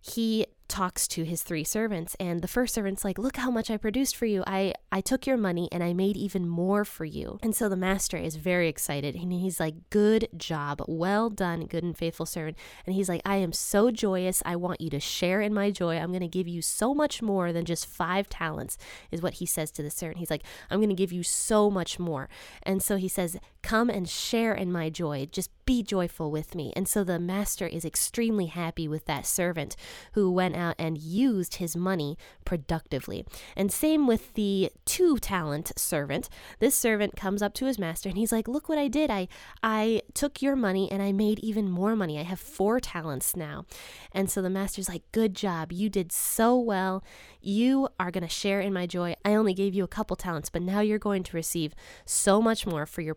he 0.00 0.46
talks 0.68 1.08
to 1.08 1.24
his 1.24 1.42
three 1.42 1.64
servants 1.64 2.14
and 2.20 2.42
the 2.42 2.48
first 2.48 2.74
servant's 2.74 3.04
like 3.04 3.18
look 3.18 3.36
how 3.36 3.50
much 3.50 3.70
i 3.70 3.76
produced 3.76 4.16
for 4.16 4.26
you. 4.26 4.44
I 4.46 4.74
i 4.92 5.00
took 5.00 5.26
your 5.26 5.36
money 5.36 5.68
and 5.72 5.82
i 5.82 5.92
made 5.92 6.16
even 6.16 6.48
more 6.48 6.84
for 6.84 7.04
you. 7.04 7.38
And 7.42 7.54
so 7.54 7.68
the 7.68 7.76
master 7.76 8.16
is 8.16 8.36
very 8.36 8.68
excited 8.68 9.14
and 9.14 9.32
he's 9.32 9.60
like 9.60 9.90
good 9.90 10.28
job. 10.36 10.82
Well 10.86 11.30
done 11.30 11.66
good 11.66 11.84
and 11.84 11.96
faithful 11.96 12.26
servant. 12.26 12.56
And 12.86 12.94
he's 12.94 13.08
like 13.08 13.22
i 13.24 13.36
am 13.36 13.52
so 13.52 13.90
joyous. 13.90 14.42
I 14.44 14.56
want 14.56 14.80
you 14.80 14.90
to 14.90 15.00
share 15.00 15.40
in 15.40 15.54
my 15.54 15.70
joy. 15.70 15.96
I'm 15.96 16.10
going 16.10 16.20
to 16.20 16.28
give 16.28 16.48
you 16.48 16.62
so 16.62 16.94
much 16.94 17.22
more 17.22 17.52
than 17.52 17.64
just 17.64 17.86
five 17.86 18.28
talents 18.28 18.76
is 19.10 19.22
what 19.22 19.34
he 19.34 19.46
says 19.46 19.70
to 19.72 19.82
the 19.82 19.90
servant. 19.90 20.18
He's 20.18 20.30
like 20.30 20.44
i'm 20.70 20.78
going 20.78 20.88
to 20.88 20.94
give 20.94 21.12
you 21.12 21.22
so 21.22 21.70
much 21.70 21.98
more. 21.98 22.28
And 22.62 22.82
so 22.82 22.96
he 22.96 23.08
says 23.08 23.38
come 23.68 23.90
and 23.90 24.08
share 24.08 24.54
in 24.54 24.72
my 24.72 24.88
joy 24.88 25.28
just 25.30 25.50
be 25.66 25.82
joyful 25.82 26.30
with 26.30 26.54
me 26.54 26.72
and 26.74 26.88
so 26.88 27.04
the 27.04 27.18
master 27.18 27.66
is 27.66 27.84
extremely 27.84 28.46
happy 28.46 28.88
with 28.88 29.04
that 29.04 29.26
servant 29.26 29.76
who 30.12 30.32
went 30.32 30.56
out 30.56 30.74
and 30.78 30.96
used 30.96 31.56
his 31.56 31.76
money 31.76 32.16
productively. 32.44 33.26
And 33.56 33.70
same 33.70 34.06
with 34.06 34.32
the 34.34 34.70
two 34.84 35.18
talent 35.18 35.72
servant. 35.76 36.28
This 36.58 36.74
servant 36.74 37.16
comes 37.16 37.42
up 37.42 37.52
to 37.54 37.66
his 37.66 37.78
master 37.78 38.08
and 38.08 38.16
he's 38.16 38.32
like, 38.32 38.48
"Look 38.48 38.68
what 38.68 38.78
I 38.78 38.88
did. 38.88 39.10
I 39.10 39.28
I 39.62 40.02
took 40.14 40.40
your 40.40 40.56
money 40.56 40.90
and 40.90 41.02
I 41.02 41.12
made 41.12 41.38
even 41.40 41.70
more 41.70 41.94
money. 41.94 42.18
I 42.18 42.22
have 42.22 42.40
four 42.40 42.80
talents 42.80 43.36
now." 43.36 43.66
And 44.12 44.30
so 44.30 44.40
the 44.40 44.50
master's 44.50 44.88
like, 44.88 45.02
"Good 45.12 45.34
job. 45.34 45.72
You 45.72 45.90
did 45.90 46.12
so 46.12 46.56
well. 46.58 47.04
You 47.40 47.88
are 48.00 48.10
going 48.10 48.22
to 48.22 48.28
share 48.28 48.60
in 48.60 48.72
my 48.72 48.86
joy. 48.86 49.14
I 49.24 49.34
only 49.34 49.54
gave 49.54 49.74
you 49.74 49.84
a 49.84 49.88
couple 49.88 50.16
talents, 50.16 50.50
but 50.50 50.62
now 50.62 50.80
you're 50.80 50.98
going 50.98 51.22
to 51.24 51.36
receive 51.36 51.74
so 52.04 52.40
much 52.40 52.66
more 52.66 52.86
for 52.86 53.00
your 53.00 53.14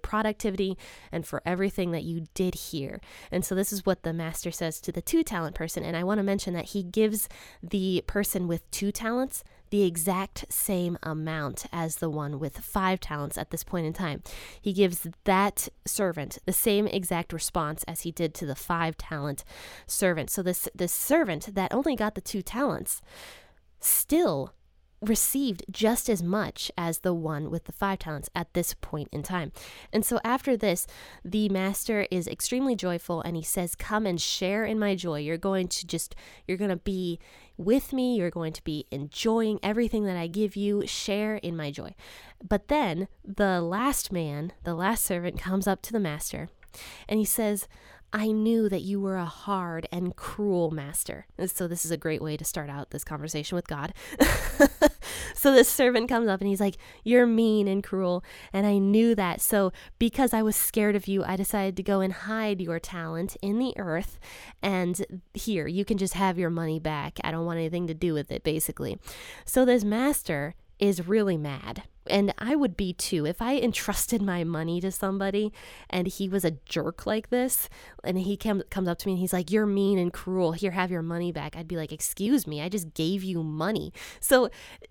and 1.11 1.25
for 1.25 1.41
everything 1.45 1.91
that 1.91 2.03
you 2.03 2.25
did 2.33 2.55
here." 2.55 2.99
And 3.31 3.45
so 3.45 3.55
this 3.55 3.71
is 3.71 3.85
what 3.85 4.03
the 4.03 4.13
master 4.13 4.51
says 4.51 4.79
to 4.81 4.91
the 4.91 5.01
two 5.01 5.23
talent 5.23 5.55
person, 5.55 5.83
and 5.83 5.95
I 5.95 6.03
want 6.03 6.19
to 6.19 6.23
mention 6.23 6.53
that 6.53 6.69
he 6.69 6.83
gives 6.83 7.27
the 7.61 8.03
person 8.07 8.47
with 8.47 8.69
two 8.71 8.91
talents 8.91 9.43
the 9.71 9.83
exact 9.83 10.45
same 10.49 10.97
amount 11.01 11.65
as 11.71 11.95
the 11.95 12.09
one 12.09 12.39
with 12.39 12.57
five 12.57 12.99
talents 12.99 13.37
at 13.37 13.49
this 13.49 13.63
point 13.63 13.85
in 13.85 13.93
time. 13.93 14.21
He 14.61 14.73
gives 14.73 15.07
that 15.23 15.69
servant 15.85 16.37
the 16.45 16.53
same 16.53 16.87
exact 16.87 17.33
response 17.33 17.83
as 17.87 18.01
he 18.01 18.11
did 18.11 18.33
to 18.35 18.45
the 18.45 18.55
five 18.55 18.97
talent 18.97 19.43
servant. 19.87 20.29
So 20.29 20.43
this 20.43 20.67
this 20.75 20.91
servant 20.91 21.55
that 21.55 21.73
only 21.73 21.95
got 21.95 22.15
the 22.15 22.21
two 22.21 22.41
talents 22.41 23.01
still 23.79 24.53
received 25.01 25.65
just 25.71 26.09
as 26.09 26.21
much 26.21 26.71
as 26.77 26.99
the 26.99 27.13
one 27.13 27.49
with 27.49 27.65
the 27.65 27.71
five 27.71 27.99
talents 27.99 28.29
at 28.35 28.53
this 28.53 28.75
point 28.75 29.09
in 29.11 29.23
time. 29.23 29.51
And 29.91 30.05
so 30.05 30.19
after 30.23 30.55
this, 30.55 30.85
the 31.25 31.49
master 31.49 32.07
is 32.11 32.27
extremely 32.27 32.75
joyful 32.75 33.21
and 33.21 33.35
he 33.35 33.41
says, 33.41 33.75
Come 33.75 34.05
and 34.05 34.21
share 34.21 34.63
in 34.63 34.77
my 34.77 34.95
joy. 34.95 35.19
You're 35.19 35.37
going 35.37 35.67
to 35.69 35.87
just, 35.87 36.15
you're 36.47 36.57
going 36.57 36.69
to 36.69 36.75
be 36.75 37.19
with 37.57 37.93
me. 37.93 38.15
You're 38.15 38.29
going 38.29 38.53
to 38.53 38.63
be 38.63 38.85
enjoying 38.91 39.59
everything 39.63 40.05
that 40.05 40.17
I 40.17 40.27
give 40.27 40.55
you. 40.55 40.85
Share 40.85 41.35
in 41.35 41.57
my 41.57 41.71
joy. 41.71 41.95
But 42.47 42.67
then 42.67 43.07
the 43.25 43.61
last 43.61 44.11
man, 44.11 44.53
the 44.63 44.75
last 44.75 45.03
servant, 45.03 45.39
comes 45.39 45.67
up 45.67 45.81
to 45.83 45.93
the 45.93 45.99
master 45.99 46.49
and 47.07 47.19
he 47.19 47.25
says, 47.25 47.67
I 48.13 48.31
knew 48.31 48.67
that 48.67 48.81
you 48.81 48.99
were 48.99 49.15
a 49.15 49.25
hard 49.25 49.87
and 49.91 50.15
cruel 50.15 50.71
master. 50.71 51.27
So, 51.45 51.67
this 51.67 51.85
is 51.85 51.91
a 51.91 51.97
great 51.97 52.21
way 52.21 52.35
to 52.35 52.43
start 52.43 52.69
out 52.69 52.89
this 52.89 53.03
conversation 53.03 53.55
with 53.55 53.67
God. 53.67 53.93
so, 55.33 55.53
this 55.53 55.69
servant 55.69 56.09
comes 56.09 56.27
up 56.27 56.41
and 56.41 56.49
he's 56.49 56.59
like, 56.59 56.77
You're 57.03 57.25
mean 57.25 57.67
and 57.67 57.83
cruel. 57.83 58.23
And 58.51 58.67
I 58.67 58.79
knew 58.79 59.15
that. 59.15 59.39
So, 59.39 59.71
because 59.97 60.33
I 60.33 60.41
was 60.41 60.55
scared 60.55 60.95
of 60.95 61.07
you, 61.07 61.23
I 61.23 61.37
decided 61.37 61.77
to 61.77 61.83
go 61.83 62.01
and 62.01 62.11
hide 62.11 62.59
your 62.59 62.79
talent 62.79 63.37
in 63.41 63.59
the 63.59 63.73
earth. 63.77 64.19
And 64.61 65.21
here, 65.33 65.67
you 65.67 65.85
can 65.85 65.97
just 65.97 66.15
have 66.15 66.37
your 66.37 66.49
money 66.49 66.79
back. 66.79 67.17
I 67.23 67.31
don't 67.31 67.45
want 67.45 67.59
anything 67.59 67.87
to 67.87 67.93
do 67.93 68.13
with 68.13 68.31
it, 68.31 68.43
basically. 68.43 68.99
So, 69.45 69.63
this 69.63 69.85
master 69.85 70.55
is 70.79 71.07
really 71.07 71.37
mad 71.37 71.83
and 72.07 72.33
I 72.37 72.55
would 72.55 72.75
be 72.75 72.93
too. 72.93 73.25
If 73.25 73.41
I 73.41 73.57
entrusted 73.57 74.21
my 74.21 74.43
money 74.43 74.81
to 74.81 74.91
somebody 74.91 75.53
and 75.89 76.07
he 76.07 76.27
was 76.27 76.43
a 76.43 76.57
jerk 76.65 77.05
like 77.05 77.29
this, 77.29 77.69
and 78.03 78.17
he 78.17 78.35
came, 78.35 78.63
comes 78.69 78.87
up 78.87 78.97
to 78.99 79.07
me 79.07 79.13
and 79.13 79.19
he's 79.19 79.33
like, 79.33 79.51
You're 79.51 79.65
mean 79.65 79.99
and 79.99 80.11
cruel. 80.11 80.53
Here, 80.53 80.71
have 80.71 80.91
your 80.91 81.01
money 81.01 81.31
back. 81.31 81.55
I'd 81.55 81.67
be 81.67 81.77
like, 81.77 81.91
Excuse 81.91 82.47
me, 82.47 82.61
I 82.61 82.69
just 82.69 82.93
gave 82.93 83.23
you 83.23 83.43
money. 83.43 83.93
So, 84.19 84.49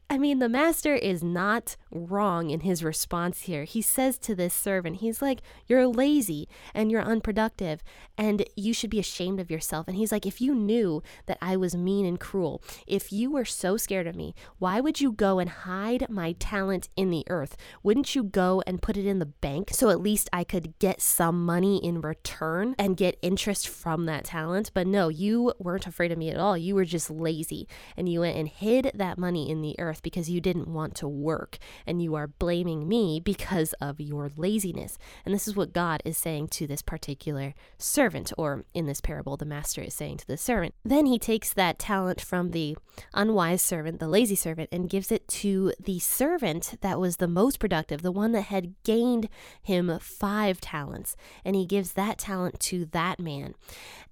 I 0.08 0.18
mean, 0.18 0.38
the 0.38 0.48
master 0.48 0.94
is 0.94 1.22
not 1.22 1.76
wrong 1.90 2.50
in 2.50 2.60
his 2.60 2.84
response 2.84 3.42
here. 3.42 3.64
He 3.64 3.82
says 3.82 4.18
to 4.18 4.34
this 4.34 4.54
servant, 4.54 4.96
He's 4.96 5.20
like, 5.20 5.40
You're 5.66 5.86
lazy 5.86 6.48
and 6.74 6.90
you're 6.90 7.02
unproductive 7.02 7.82
and 8.16 8.44
you 8.56 8.72
should 8.72 8.90
be 8.90 9.00
ashamed 9.00 9.40
of 9.40 9.50
yourself. 9.50 9.88
And 9.88 9.96
he's 9.96 10.12
like, 10.12 10.26
If 10.26 10.40
you 10.40 10.54
knew 10.54 11.02
that 11.26 11.38
I 11.42 11.56
was 11.56 11.74
mean 11.74 12.06
and 12.06 12.20
cruel, 12.20 12.62
if 12.86 13.12
you 13.12 13.30
were 13.30 13.44
so 13.44 13.76
scared 13.76 14.06
of 14.06 14.16
me, 14.16 14.34
why 14.58 14.80
would 14.80 15.00
you 15.00 15.12
go 15.12 15.38
and 15.38 15.50
hide 15.50 16.08
my 16.08 16.32
talent 16.38 16.88
in 17.00 17.08
the 17.08 17.24
earth. 17.30 17.56
Wouldn't 17.82 18.14
you 18.14 18.22
go 18.22 18.62
and 18.66 18.82
put 18.82 18.98
it 18.98 19.06
in 19.06 19.20
the 19.20 19.26
bank 19.26 19.70
so 19.72 19.88
at 19.88 20.02
least 20.02 20.28
I 20.34 20.44
could 20.44 20.78
get 20.78 21.00
some 21.00 21.46
money 21.46 21.78
in 21.82 22.02
return 22.02 22.74
and 22.78 22.94
get 22.94 23.18
interest 23.22 23.66
from 23.66 24.04
that 24.04 24.24
talent? 24.24 24.70
But 24.74 24.86
no, 24.86 25.08
you 25.08 25.54
weren't 25.58 25.86
afraid 25.86 26.12
of 26.12 26.18
me 26.18 26.28
at 26.28 26.36
all. 26.36 26.58
You 26.58 26.74
were 26.74 26.84
just 26.84 27.10
lazy 27.10 27.66
and 27.96 28.06
you 28.06 28.20
went 28.20 28.36
and 28.36 28.48
hid 28.48 28.90
that 28.94 29.16
money 29.16 29.48
in 29.50 29.62
the 29.62 29.74
earth 29.78 30.02
because 30.02 30.28
you 30.28 30.42
didn't 30.42 30.68
want 30.68 30.94
to 30.96 31.08
work. 31.08 31.56
And 31.86 32.02
you 32.02 32.14
are 32.16 32.26
blaming 32.26 32.86
me 32.86 33.18
because 33.18 33.72
of 33.80 33.98
your 33.98 34.30
laziness. 34.36 34.98
And 35.24 35.34
this 35.34 35.48
is 35.48 35.56
what 35.56 35.72
God 35.72 36.02
is 36.04 36.18
saying 36.18 36.48
to 36.48 36.66
this 36.66 36.82
particular 36.82 37.54
servant, 37.78 38.30
or 38.36 38.66
in 38.74 38.84
this 38.84 39.00
parable, 39.00 39.38
the 39.38 39.46
master 39.46 39.80
is 39.80 39.94
saying 39.94 40.18
to 40.18 40.26
the 40.26 40.36
servant. 40.36 40.74
Then 40.84 41.06
he 41.06 41.18
takes 41.18 41.54
that 41.54 41.78
talent 41.78 42.20
from 42.20 42.50
the 42.50 42.76
unwise 43.14 43.62
servant, 43.62 44.00
the 44.00 44.08
lazy 44.08 44.34
servant, 44.34 44.68
and 44.70 44.90
gives 44.90 45.10
it 45.10 45.26
to 45.28 45.72
the 45.80 45.98
servant 45.98 46.74
that 46.82 46.89
that 46.90 46.98
was 46.98 47.18
the 47.18 47.28
most 47.28 47.60
productive, 47.60 48.02
the 48.02 48.10
one 48.10 48.32
that 48.32 48.46
had 48.46 48.74
gained 48.82 49.28
him 49.62 49.96
five 50.00 50.60
talents. 50.60 51.16
And 51.44 51.54
he 51.54 51.64
gives 51.64 51.92
that 51.92 52.18
talent 52.18 52.58
to 52.60 52.84
that 52.86 53.20
man. 53.20 53.54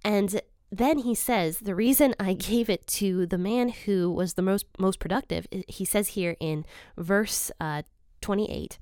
And 0.05 0.41
then 0.71 0.99
he 0.99 1.13
says, 1.17 1.59
The 1.59 1.75
reason 1.75 2.15
I 2.21 2.35
gave 2.35 2.71
it 2.71 2.87
to 2.99 3.27
the 3.27 3.37
man 3.37 3.71
who 3.71 4.13
was 4.13 4.35
the 4.35 4.43
most, 4.43 4.67
most 4.79 5.01
productive, 5.01 5.49
he 5.67 5.85
says 5.85 6.09
here 6.09 6.37
in 6.39 6.65
verse 6.97 7.51
uh, 7.61 7.83
28, 8.21 8.79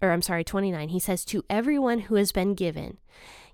or 0.00 0.12
I'm 0.12 0.22
sorry, 0.22 0.44
29, 0.44 0.90
he 0.90 1.00
says, 1.00 1.24
To 1.24 1.42
everyone 1.50 1.98
who 2.02 2.14
has 2.14 2.30
been 2.30 2.54
given, 2.54 2.98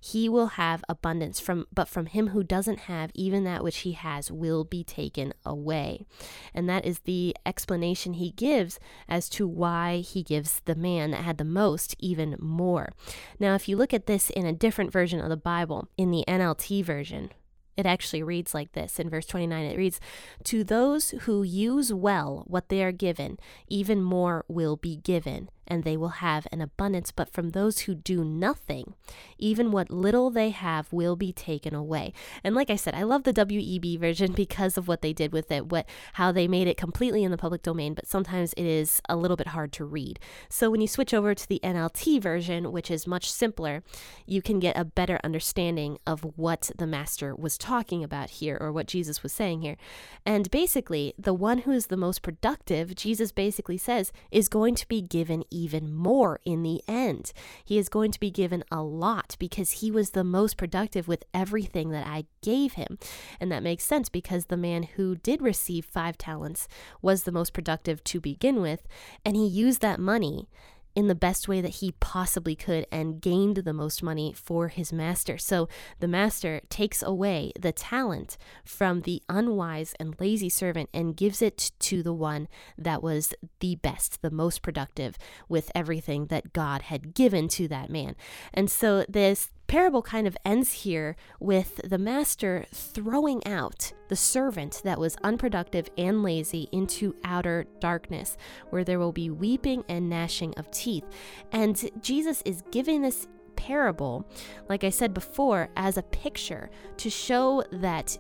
he 0.04 0.28
will 0.28 0.48
have 0.48 0.84
abundance 0.88 1.38
from 1.38 1.64
but 1.72 1.86
from 1.88 2.06
him 2.06 2.28
who 2.28 2.42
doesn't 2.42 2.80
have 2.80 3.12
even 3.14 3.44
that 3.44 3.62
which 3.62 3.78
he 3.78 3.92
has 3.92 4.32
will 4.32 4.64
be 4.64 4.82
taken 4.82 5.32
away. 5.46 6.04
And 6.52 6.68
that 6.68 6.84
is 6.84 7.00
the 7.00 7.36
explanation 7.46 8.14
he 8.14 8.32
gives 8.32 8.80
as 9.08 9.28
to 9.30 9.46
why 9.46 9.98
he 9.98 10.24
gives 10.24 10.60
the 10.64 10.74
man 10.74 11.12
that 11.12 11.22
had 11.22 11.38
the 11.38 11.44
most 11.44 11.94
even 12.00 12.34
more. 12.40 12.92
Now 13.38 13.54
if 13.54 13.68
you 13.68 13.76
look 13.76 13.94
at 13.94 14.06
this 14.06 14.28
in 14.28 14.44
a 14.44 14.52
different 14.52 14.90
version 14.90 15.20
of 15.20 15.28
the 15.28 15.36
bible 15.36 15.88
in 15.96 16.10
the 16.10 16.24
NLT 16.26 16.84
version 16.84 17.30
it 17.76 17.86
actually 17.86 18.22
reads 18.22 18.54
like 18.54 18.72
this 18.72 18.98
in 18.98 19.08
verse 19.08 19.26
29 19.26 19.64
it 19.64 19.78
reads 19.78 20.00
to 20.44 20.62
those 20.64 21.10
who 21.22 21.42
use 21.42 21.92
well 21.92 22.44
what 22.46 22.68
they 22.68 22.82
are 22.82 22.92
given 22.92 23.38
even 23.68 24.02
more 24.02 24.44
will 24.48 24.76
be 24.76 24.96
given 24.96 25.48
and 25.72 25.84
they 25.84 25.96
will 25.96 26.20
have 26.20 26.46
an 26.52 26.60
abundance. 26.60 27.10
But 27.10 27.32
from 27.32 27.50
those 27.50 27.80
who 27.80 27.94
do 27.94 28.22
nothing, 28.22 28.92
even 29.38 29.72
what 29.72 29.90
little 29.90 30.28
they 30.28 30.50
have 30.50 30.92
will 30.92 31.16
be 31.16 31.32
taken 31.32 31.74
away. 31.74 32.12
And 32.44 32.54
like 32.54 32.68
I 32.68 32.76
said, 32.76 32.94
I 32.94 33.04
love 33.04 33.22
the 33.22 33.32
WEB 33.32 33.98
version 33.98 34.32
because 34.36 34.76
of 34.76 34.86
what 34.86 35.00
they 35.00 35.14
did 35.14 35.32
with 35.32 35.50
it, 35.50 35.70
what 35.70 35.88
how 36.14 36.30
they 36.30 36.46
made 36.46 36.68
it 36.68 36.76
completely 36.76 37.24
in 37.24 37.30
the 37.30 37.38
public 37.38 37.62
domain, 37.62 37.94
but 37.94 38.06
sometimes 38.06 38.52
it 38.52 38.66
is 38.66 39.00
a 39.08 39.16
little 39.16 39.36
bit 39.36 39.48
hard 39.48 39.72
to 39.72 39.86
read. 39.86 40.20
So 40.50 40.70
when 40.70 40.82
you 40.82 40.86
switch 40.86 41.14
over 41.14 41.34
to 41.34 41.48
the 41.48 41.60
NLT 41.64 42.20
version, 42.20 42.70
which 42.70 42.90
is 42.90 43.06
much 43.06 43.32
simpler, 43.32 43.82
you 44.26 44.42
can 44.42 44.60
get 44.60 44.76
a 44.76 44.84
better 44.84 45.18
understanding 45.24 45.98
of 46.06 46.20
what 46.36 46.70
the 46.76 46.86
master 46.86 47.34
was 47.34 47.56
talking 47.56 48.04
about 48.04 48.28
here 48.28 48.58
or 48.60 48.72
what 48.72 48.86
Jesus 48.86 49.22
was 49.22 49.32
saying 49.32 49.62
here. 49.62 49.78
And 50.26 50.50
basically, 50.50 51.14
the 51.18 51.32
one 51.32 51.58
who 51.58 51.70
is 51.70 51.86
the 51.86 51.96
most 51.96 52.20
productive, 52.20 52.94
Jesus 52.94 53.32
basically 53.32 53.78
says, 53.78 54.12
is 54.30 54.50
going 54.50 54.74
to 54.74 54.86
be 54.86 55.00
given 55.00 55.44
even 55.62 55.94
more 55.94 56.40
in 56.44 56.62
the 56.62 56.82
end. 56.88 57.32
He 57.64 57.78
is 57.78 57.88
going 57.88 58.10
to 58.12 58.20
be 58.20 58.30
given 58.30 58.64
a 58.70 58.82
lot 58.82 59.36
because 59.38 59.72
he 59.72 59.90
was 59.90 60.10
the 60.10 60.24
most 60.24 60.56
productive 60.56 61.08
with 61.08 61.24
everything 61.32 61.90
that 61.90 62.06
I 62.06 62.26
gave 62.42 62.74
him. 62.74 62.98
And 63.40 63.50
that 63.52 63.62
makes 63.62 63.84
sense 63.84 64.08
because 64.08 64.46
the 64.46 64.56
man 64.56 64.82
who 64.82 65.16
did 65.16 65.40
receive 65.40 65.84
five 65.84 66.18
talents 66.18 66.68
was 67.00 67.22
the 67.22 67.32
most 67.32 67.52
productive 67.52 68.02
to 68.04 68.20
begin 68.20 68.60
with, 68.60 68.86
and 69.24 69.36
he 69.36 69.46
used 69.46 69.80
that 69.80 70.00
money 70.00 70.48
in 70.94 71.06
the 71.08 71.14
best 71.14 71.48
way 71.48 71.60
that 71.60 71.76
he 71.76 71.92
possibly 72.00 72.54
could 72.54 72.86
and 72.92 73.20
gained 73.20 73.56
the 73.56 73.72
most 73.72 74.02
money 74.02 74.32
for 74.32 74.68
his 74.68 74.92
master. 74.92 75.38
So 75.38 75.68
the 76.00 76.08
master 76.08 76.60
takes 76.68 77.02
away 77.02 77.52
the 77.58 77.72
talent 77.72 78.36
from 78.64 79.02
the 79.02 79.22
unwise 79.28 79.94
and 79.98 80.14
lazy 80.20 80.48
servant 80.48 80.90
and 80.92 81.16
gives 81.16 81.42
it 81.42 81.72
to 81.80 82.02
the 82.02 82.12
one 82.12 82.48
that 82.76 83.02
was 83.02 83.34
the 83.60 83.76
best, 83.76 84.22
the 84.22 84.30
most 84.30 84.62
productive 84.62 85.16
with 85.48 85.70
everything 85.74 86.26
that 86.26 86.52
God 86.52 86.82
had 86.82 87.14
given 87.14 87.48
to 87.48 87.68
that 87.68 87.90
man. 87.90 88.14
And 88.52 88.70
so 88.70 89.04
this 89.08 89.50
parable 89.72 90.02
kind 90.02 90.26
of 90.26 90.36
ends 90.44 90.70
here 90.70 91.16
with 91.40 91.80
the 91.88 91.96
master 91.96 92.66
throwing 92.74 93.42
out 93.46 93.90
the 94.08 94.14
servant 94.14 94.82
that 94.84 95.00
was 95.00 95.16
unproductive 95.24 95.88
and 95.96 96.22
lazy 96.22 96.68
into 96.72 97.16
outer 97.24 97.64
darkness, 97.80 98.36
where 98.68 98.84
there 98.84 98.98
will 98.98 99.12
be 99.12 99.30
weeping 99.30 99.82
and 99.88 100.10
gnashing 100.10 100.52
of 100.58 100.70
teeth. 100.72 101.04
And 101.52 101.90
Jesus 102.02 102.42
is 102.44 102.62
giving 102.70 103.00
this 103.00 103.28
parable, 103.56 104.28
like 104.68 104.84
I 104.84 104.90
said 104.90 105.14
before, 105.14 105.70
as 105.74 105.96
a 105.96 106.02
picture 106.02 106.68
to 106.98 107.08
show 107.08 107.64
that 107.72 108.18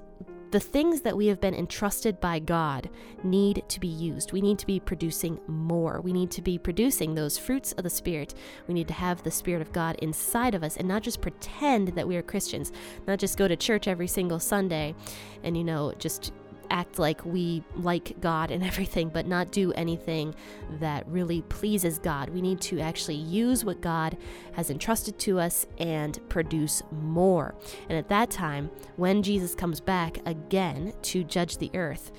the 0.52 0.60
things 0.60 1.00
that 1.00 1.16
we 1.16 1.28
have 1.28 1.40
been 1.40 1.54
entrusted 1.54 2.20
by 2.20 2.38
God 2.38 2.90
need 3.24 3.64
to 3.68 3.80
be 3.80 3.88
used. 3.88 4.32
We 4.32 4.42
need 4.42 4.58
to 4.58 4.66
be 4.66 4.78
producing 4.78 5.40
more. 5.46 6.02
We 6.02 6.12
need 6.12 6.30
to 6.32 6.42
be 6.42 6.58
producing 6.58 7.14
those 7.14 7.38
fruits 7.38 7.72
of 7.72 7.84
the 7.84 7.90
Spirit. 7.90 8.34
We 8.68 8.74
need 8.74 8.86
to 8.88 8.94
have 8.94 9.22
the 9.22 9.30
Spirit 9.30 9.62
of 9.62 9.72
God 9.72 9.96
inside 10.02 10.54
of 10.54 10.62
us 10.62 10.76
and 10.76 10.86
not 10.86 11.02
just 11.02 11.22
pretend 11.22 11.88
that 11.88 12.06
we 12.06 12.16
are 12.16 12.22
Christians, 12.22 12.70
not 13.06 13.18
just 13.18 13.38
go 13.38 13.48
to 13.48 13.56
church 13.56 13.88
every 13.88 14.06
single 14.06 14.38
Sunday 14.38 14.94
and, 15.42 15.56
you 15.56 15.64
know, 15.64 15.94
just 15.98 16.32
act 16.72 16.98
like 16.98 17.24
we 17.24 17.62
like 17.76 18.20
God 18.20 18.50
and 18.50 18.64
everything, 18.72 19.10
but 19.10 19.26
not 19.26 19.52
do 19.52 19.72
anything 19.74 20.34
that 20.80 21.06
really 21.06 21.42
pleases 21.42 21.98
God. 21.98 22.30
We 22.30 22.40
need 22.40 22.60
to 22.62 22.80
actually 22.80 23.16
use 23.16 23.64
what 23.64 23.80
God 23.80 24.16
has 24.54 24.70
entrusted 24.70 25.18
to 25.20 25.38
us 25.38 25.66
and 25.78 26.18
produce 26.28 26.82
more. 26.90 27.54
And 27.88 27.96
at 27.96 28.08
that 28.08 28.30
time, 28.30 28.70
when 28.96 29.22
Jesus 29.22 29.54
comes 29.54 29.80
back 29.80 30.18
again 30.26 30.94
to 31.02 31.22
judge 31.22 31.58
the 31.58 31.70
earth, 31.74 32.10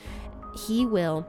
he 0.68 0.86
will 0.86 1.28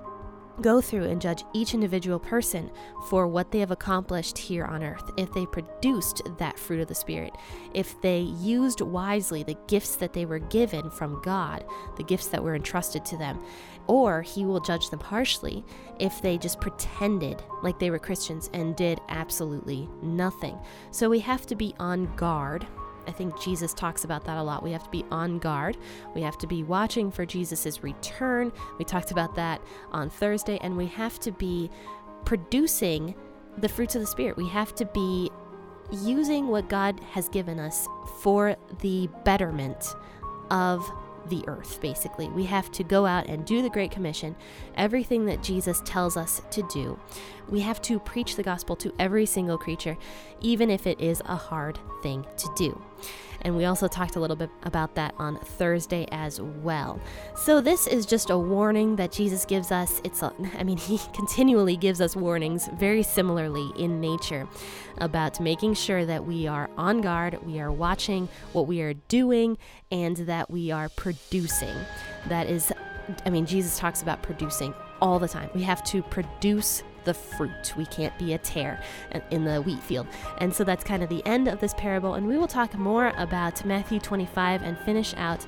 go 0.60 0.80
through 0.80 1.04
and 1.04 1.20
judge 1.20 1.44
each 1.52 1.74
individual 1.74 2.18
person 2.18 2.70
for 3.08 3.26
what 3.26 3.50
they 3.50 3.58
have 3.60 3.70
accomplished 3.70 4.38
here 4.38 4.64
on 4.64 4.82
earth, 4.82 5.10
if 5.16 5.32
they 5.32 5.46
produced 5.46 6.22
that 6.38 6.58
fruit 6.58 6.80
of 6.80 6.88
the 6.88 6.94
Spirit, 6.94 7.32
if 7.72 8.00
they 8.00 8.20
used 8.20 8.80
wisely 8.80 9.42
the 9.42 9.56
gifts 9.66 9.96
that 9.96 10.12
they 10.12 10.24
were 10.24 10.38
given 10.38 10.90
from 10.90 11.20
God, 11.22 11.64
the 11.96 12.04
gifts 12.04 12.28
that 12.28 12.42
were 12.42 12.54
entrusted 12.54 13.04
to 13.06 13.16
them, 13.16 13.42
or 13.86 14.22
He 14.22 14.44
will 14.44 14.60
judge 14.60 14.90
them 14.90 15.00
harshly 15.00 15.64
if 15.98 16.22
they 16.22 16.38
just 16.38 16.60
pretended 16.60 17.42
like 17.62 17.78
they 17.78 17.90
were 17.90 17.98
Christians 17.98 18.48
and 18.52 18.76
did 18.76 19.00
absolutely 19.08 19.88
nothing. 20.02 20.58
So 20.90 21.10
we 21.10 21.20
have 21.20 21.46
to 21.46 21.54
be 21.54 21.74
on 21.78 22.14
guard 22.16 22.66
I 23.06 23.12
think 23.12 23.40
Jesus 23.40 23.74
talks 23.74 24.04
about 24.04 24.24
that 24.24 24.36
a 24.36 24.42
lot. 24.42 24.62
We 24.62 24.72
have 24.72 24.84
to 24.84 24.90
be 24.90 25.04
on 25.10 25.38
guard. 25.38 25.76
We 26.14 26.22
have 26.22 26.38
to 26.38 26.46
be 26.46 26.62
watching 26.62 27.10
for 27.10 27.26
Jesus' 27.26 27.82
return. 27.82 28.52
We 28.78 28.84
talked 28.84 29.10
about 29.10 29.34
that 29.36 29.60
on 29.92 30.10
Thursday, 30.10 30.58
and 30.60 30.76
we 30.76 30.86
have 30.86 31.18
to 31.20 31.32
be 31.32 31.70
producing 32.24 33.14
the 33.58 33.68
fruits 33.68 33.94
of 33.94 34.00
the 34.00 34.06
Spirit. 34.06 34.36
We 34.36 34.48
have 34.48 34.74
to 34.76 34.84
be 34.86 35.30
using 35.92 36.48
what 36.48 36.68
God 36.68 36.98
has 37.12 37.28
given 37.28 37.60
us 37.60 37.86
for 38.20 38.56
the 38.80 39.08
betterment 39.24 39.94
of 40.50 40.90
the 41.28 41.44
earth, 41.46 41.80
basically. 41.80 42.28
We 42.28 42.44
have 42.44 42.70
to 42.72 42.84
go 42.84 43.06
out 43.06 43.26
and 43.28 43.46
do 43.46 43.62
the 43.62 43.70
Great 43.70 43.90
Commission, 43.90 44.36
everything 44.76 45.24
that 45.26 45.42
Jesus 45.42 45.80
tells 45.84 46.16
us 46.16 46.42
to 46.50 46.62
do. 46.72 46.98
We 47.48 47.60
have 47.60 47.80
to 47.82 47.98
preach 47.98 48.36
the 48.36 48.42
gospel 48.42 48.76
to 48.76 48.92
every 48.98 49.26
single 49.26 49.58
creature, 49.58 49.96
even 50.40 50.70
if 50.70 50.86
it 50.86 51.00
is 51.00 51.22
a 51.24 51.36
hard 51.36 51.78
thing 52.02 52.26
to 52.36 52.48
do. 52.56 52.82
And 53.42 53.56
we 53.56 53.66
also 53.66 53.88
talked 53.88 54.16
a 54.16 54.20
little 54.20 54.36
bit 54.36 54.50
about 54.62 54.94
that 54.94 55.14
on 55.18 55.38
Thursday 55.38 56.06
as 56.10 56.40
well. 56.40 56.98
So, 57.36 57.60
this 57.60 57.86
is 57.86 58.06
just 58.06 58.30
a 58.30 58.38
warning 58.38 58.96
that 58.96 59.12
Jesus 59.12 59.44
gives 59.44 59.70
us. 59.70 60.00
It's, 60.02 60.22
a, 60.22 60.32
I 60.58 60.64
mean, 60.64 60.78
he 60.78 60.98
continually 61.12 61.76
gives 61.76 62.00
us 62.00 62.16
warnings 62.16 62.68
very 62.78 63.02
similarly 63.02 63.70
in 63.76 64.00
nature 64.00 64.48
about 64.98 65.40
making 65.40 65.74
sure 65.74 66.06
that 66.06 66.24
we 66.24 66.46
are 66.46 66.70
on 66.76 67.00
guard, 67.02 67.44
we 67.44 67.60
are 67.60 67.70
watching 67.70 68.28
what 68.52 68.66
we 68.66 68.80
are 68.80 68.94
doing, 68.94 69.58
and 69.90 70.16
that 70.16 70.50
we 70.50 70.70
are 70.70 70.88
producing. 70.90 71.76
That 72.28 72.48
is, 72.48 72.72
I 73.26 73.30
mean, 73.30 73.44
Jesus 73.44 73.78
talks 73.78 74.00
about 74.00 74.22
producing 74.22 74.72
all 75.02 75.18
the 75.18 75.28
time. 75.28 75.50
We 75.54 75.62
have 75.64 75.84
to 75.84 76.02
produce 76.02 76.82
the 77.04 77.14
fruit. 77.14 77.74
We 77.76 77.86
can't 77.86 78.16
be 78.18 78.32
a 78.32 78.38
tare 78.38 78.80
in 79.30 79.44
the 79.44 79.62
wheat 79.62 79.82
field. 79.82 80.06
And 80.38 80.54
so 80.54 80.64
that's 80.64 80.84
kind 80.84 81.02
of 81.02 81.08
the 81.08 81.24
end 81.26 81.48
of 81.48 81.60
this 81.60 81.74
parable. 81.74 82.14
And 82.14 82.26
we 82.26 82.36
will 82.36 82.48
talk 82.48 82.74
more 82.74 83.12
about 83.16 83.64
Matthew 83.64 84.00
25 84.00 84.62
and 84.62 84.78
finish 84.78 85.14
out 85.16 85.46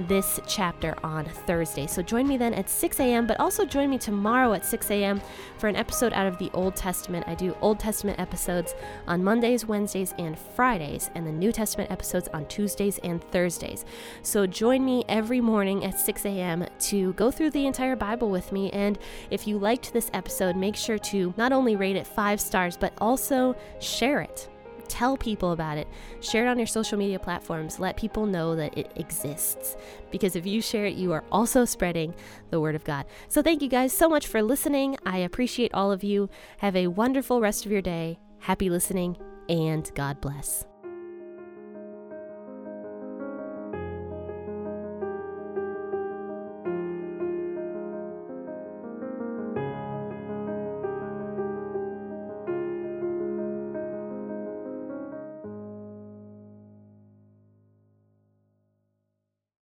this 0.00 0.40
chapter 0.46 0.94
on 1.02 1.24
Thursday. 1.24 1.86
So 1.86 2.02
join 2.02 2.26
me 2.28 2.36
then 2.36 2.54
at 2.54 2.70
6 2.70 3.00
a.m., 3.00 3.26
but 3.26 3.38
also 3.40 3.64
join 3.64 3.90
me 3.90 3.98
tomorrow 3.98 4.52
at 4.52 4.64
6 4.64 4.90
a.m. 4.90 5.20
for 5.58 5.68
an 5.68 5.76
episode 5.76 6.12
out 6.12 6.26
of 6.26 6.38
the 6.38 6.50
Old 6.54 6.76
Testament. 6.76 7.26
I 7.26 7.34
do 7.34 7.56
Old 7.60 7.80
Testament 7.80 8.18
episodes 8.20 8.74
on 9.06 9.24
Mondays, 9.24 9.66
Wednesdays, 9.66 10.14
and 10.18 10.38
Fridays, 10.38 11.10
and 11.14 11.26
the 11.26 11.32
New 11.32 11.52
Testament 11.52 11.90
episodes 11.90 12.28
on 12.32 12.46
Tuesdays 12.46 12.98
and 12.98 13.22
Thursdays. 13.30 13.84
So 14.22 14.46
join 14.46 14.84
me 14.84 15.04
every 15.08 15.40
morning 15.40 15.84
at 15.84 15.98
6 15.98 16.24
a.m. 16.26 16.66
to 16.80 17.12
go 17.14 17.30
through 17.30 17.50
the 17.50 17.66
entire 17.66 17.96
Bible 17.96 18.30
with 18.30 18.52
me. 18.52 18.70
And 18.70 18.98
if 19.30 19.46
you 19.46 19.58
liked 19.58 19.92
this 19.92 20.10
episode, 20.12 20.56
make 20.56 20.76
sure 20.76 20.98
to 20.98 21.34
not 21.36 21.52
only 21.52 21.76
rate 21.76 21.96
it 21.96 22.06
five 22.06 22.40
stars, 22.40 22.76
but 22.76 22.92
also 23.00 23.56
share 23.80 24.20
it 24.20 24.48
Tell 24.88 25.16
people 25.16 25.52
about 25.52 25.78
it. 25.78 25.88
Share 26.20 26.46
it 26.46 26.48
on 26.48 26.58
your 26.58 26.66
social 26.66 26.98
media 26.98 27.18
platforms. 27.18 27.78
Let 27.78 27.96
people 27.96 28.26
know 28.26 28.56
that 28.56 28.76
it 28.76 28.92
exists. 28.96 29.76
Because 30.10 30.36
if 30.36 30.46
you 30.46 30.60
share 30.60 30.86
it, 30.86 30.94
you 30.94 31.12
are 31.12 31.24
also 31.30 31.64
spreading 31.64 32.14
the 32.50 32.60
word 32.60 32.74
of 32.74 32.84
God. 32.84 33.06
So 33.28 33.42
thank 33.42 33.62
you 33.62 33.68
guys 33.68 33.92
so 33.92 34.08
much 34.08 34.26
for 34.26 34.42
listening. 34.42 34.96
I 35.04 35.18
appreciate 35.18 35.74
all 35.74 35.92
of 35.92 36.02
you. 36.02 36.30
Have 36.58 36.76
a 36.76 36.88
wonderful 36.88 37.40
rest 37.40 37.66
of 37.66 37.72
your 37.72 37.82
day. 37.82 38.18
Happy 38.40 38.70
listening, 38.70 39.16
and 39.48 39.90
God 39.94 40.20
bless. 40.20 40.64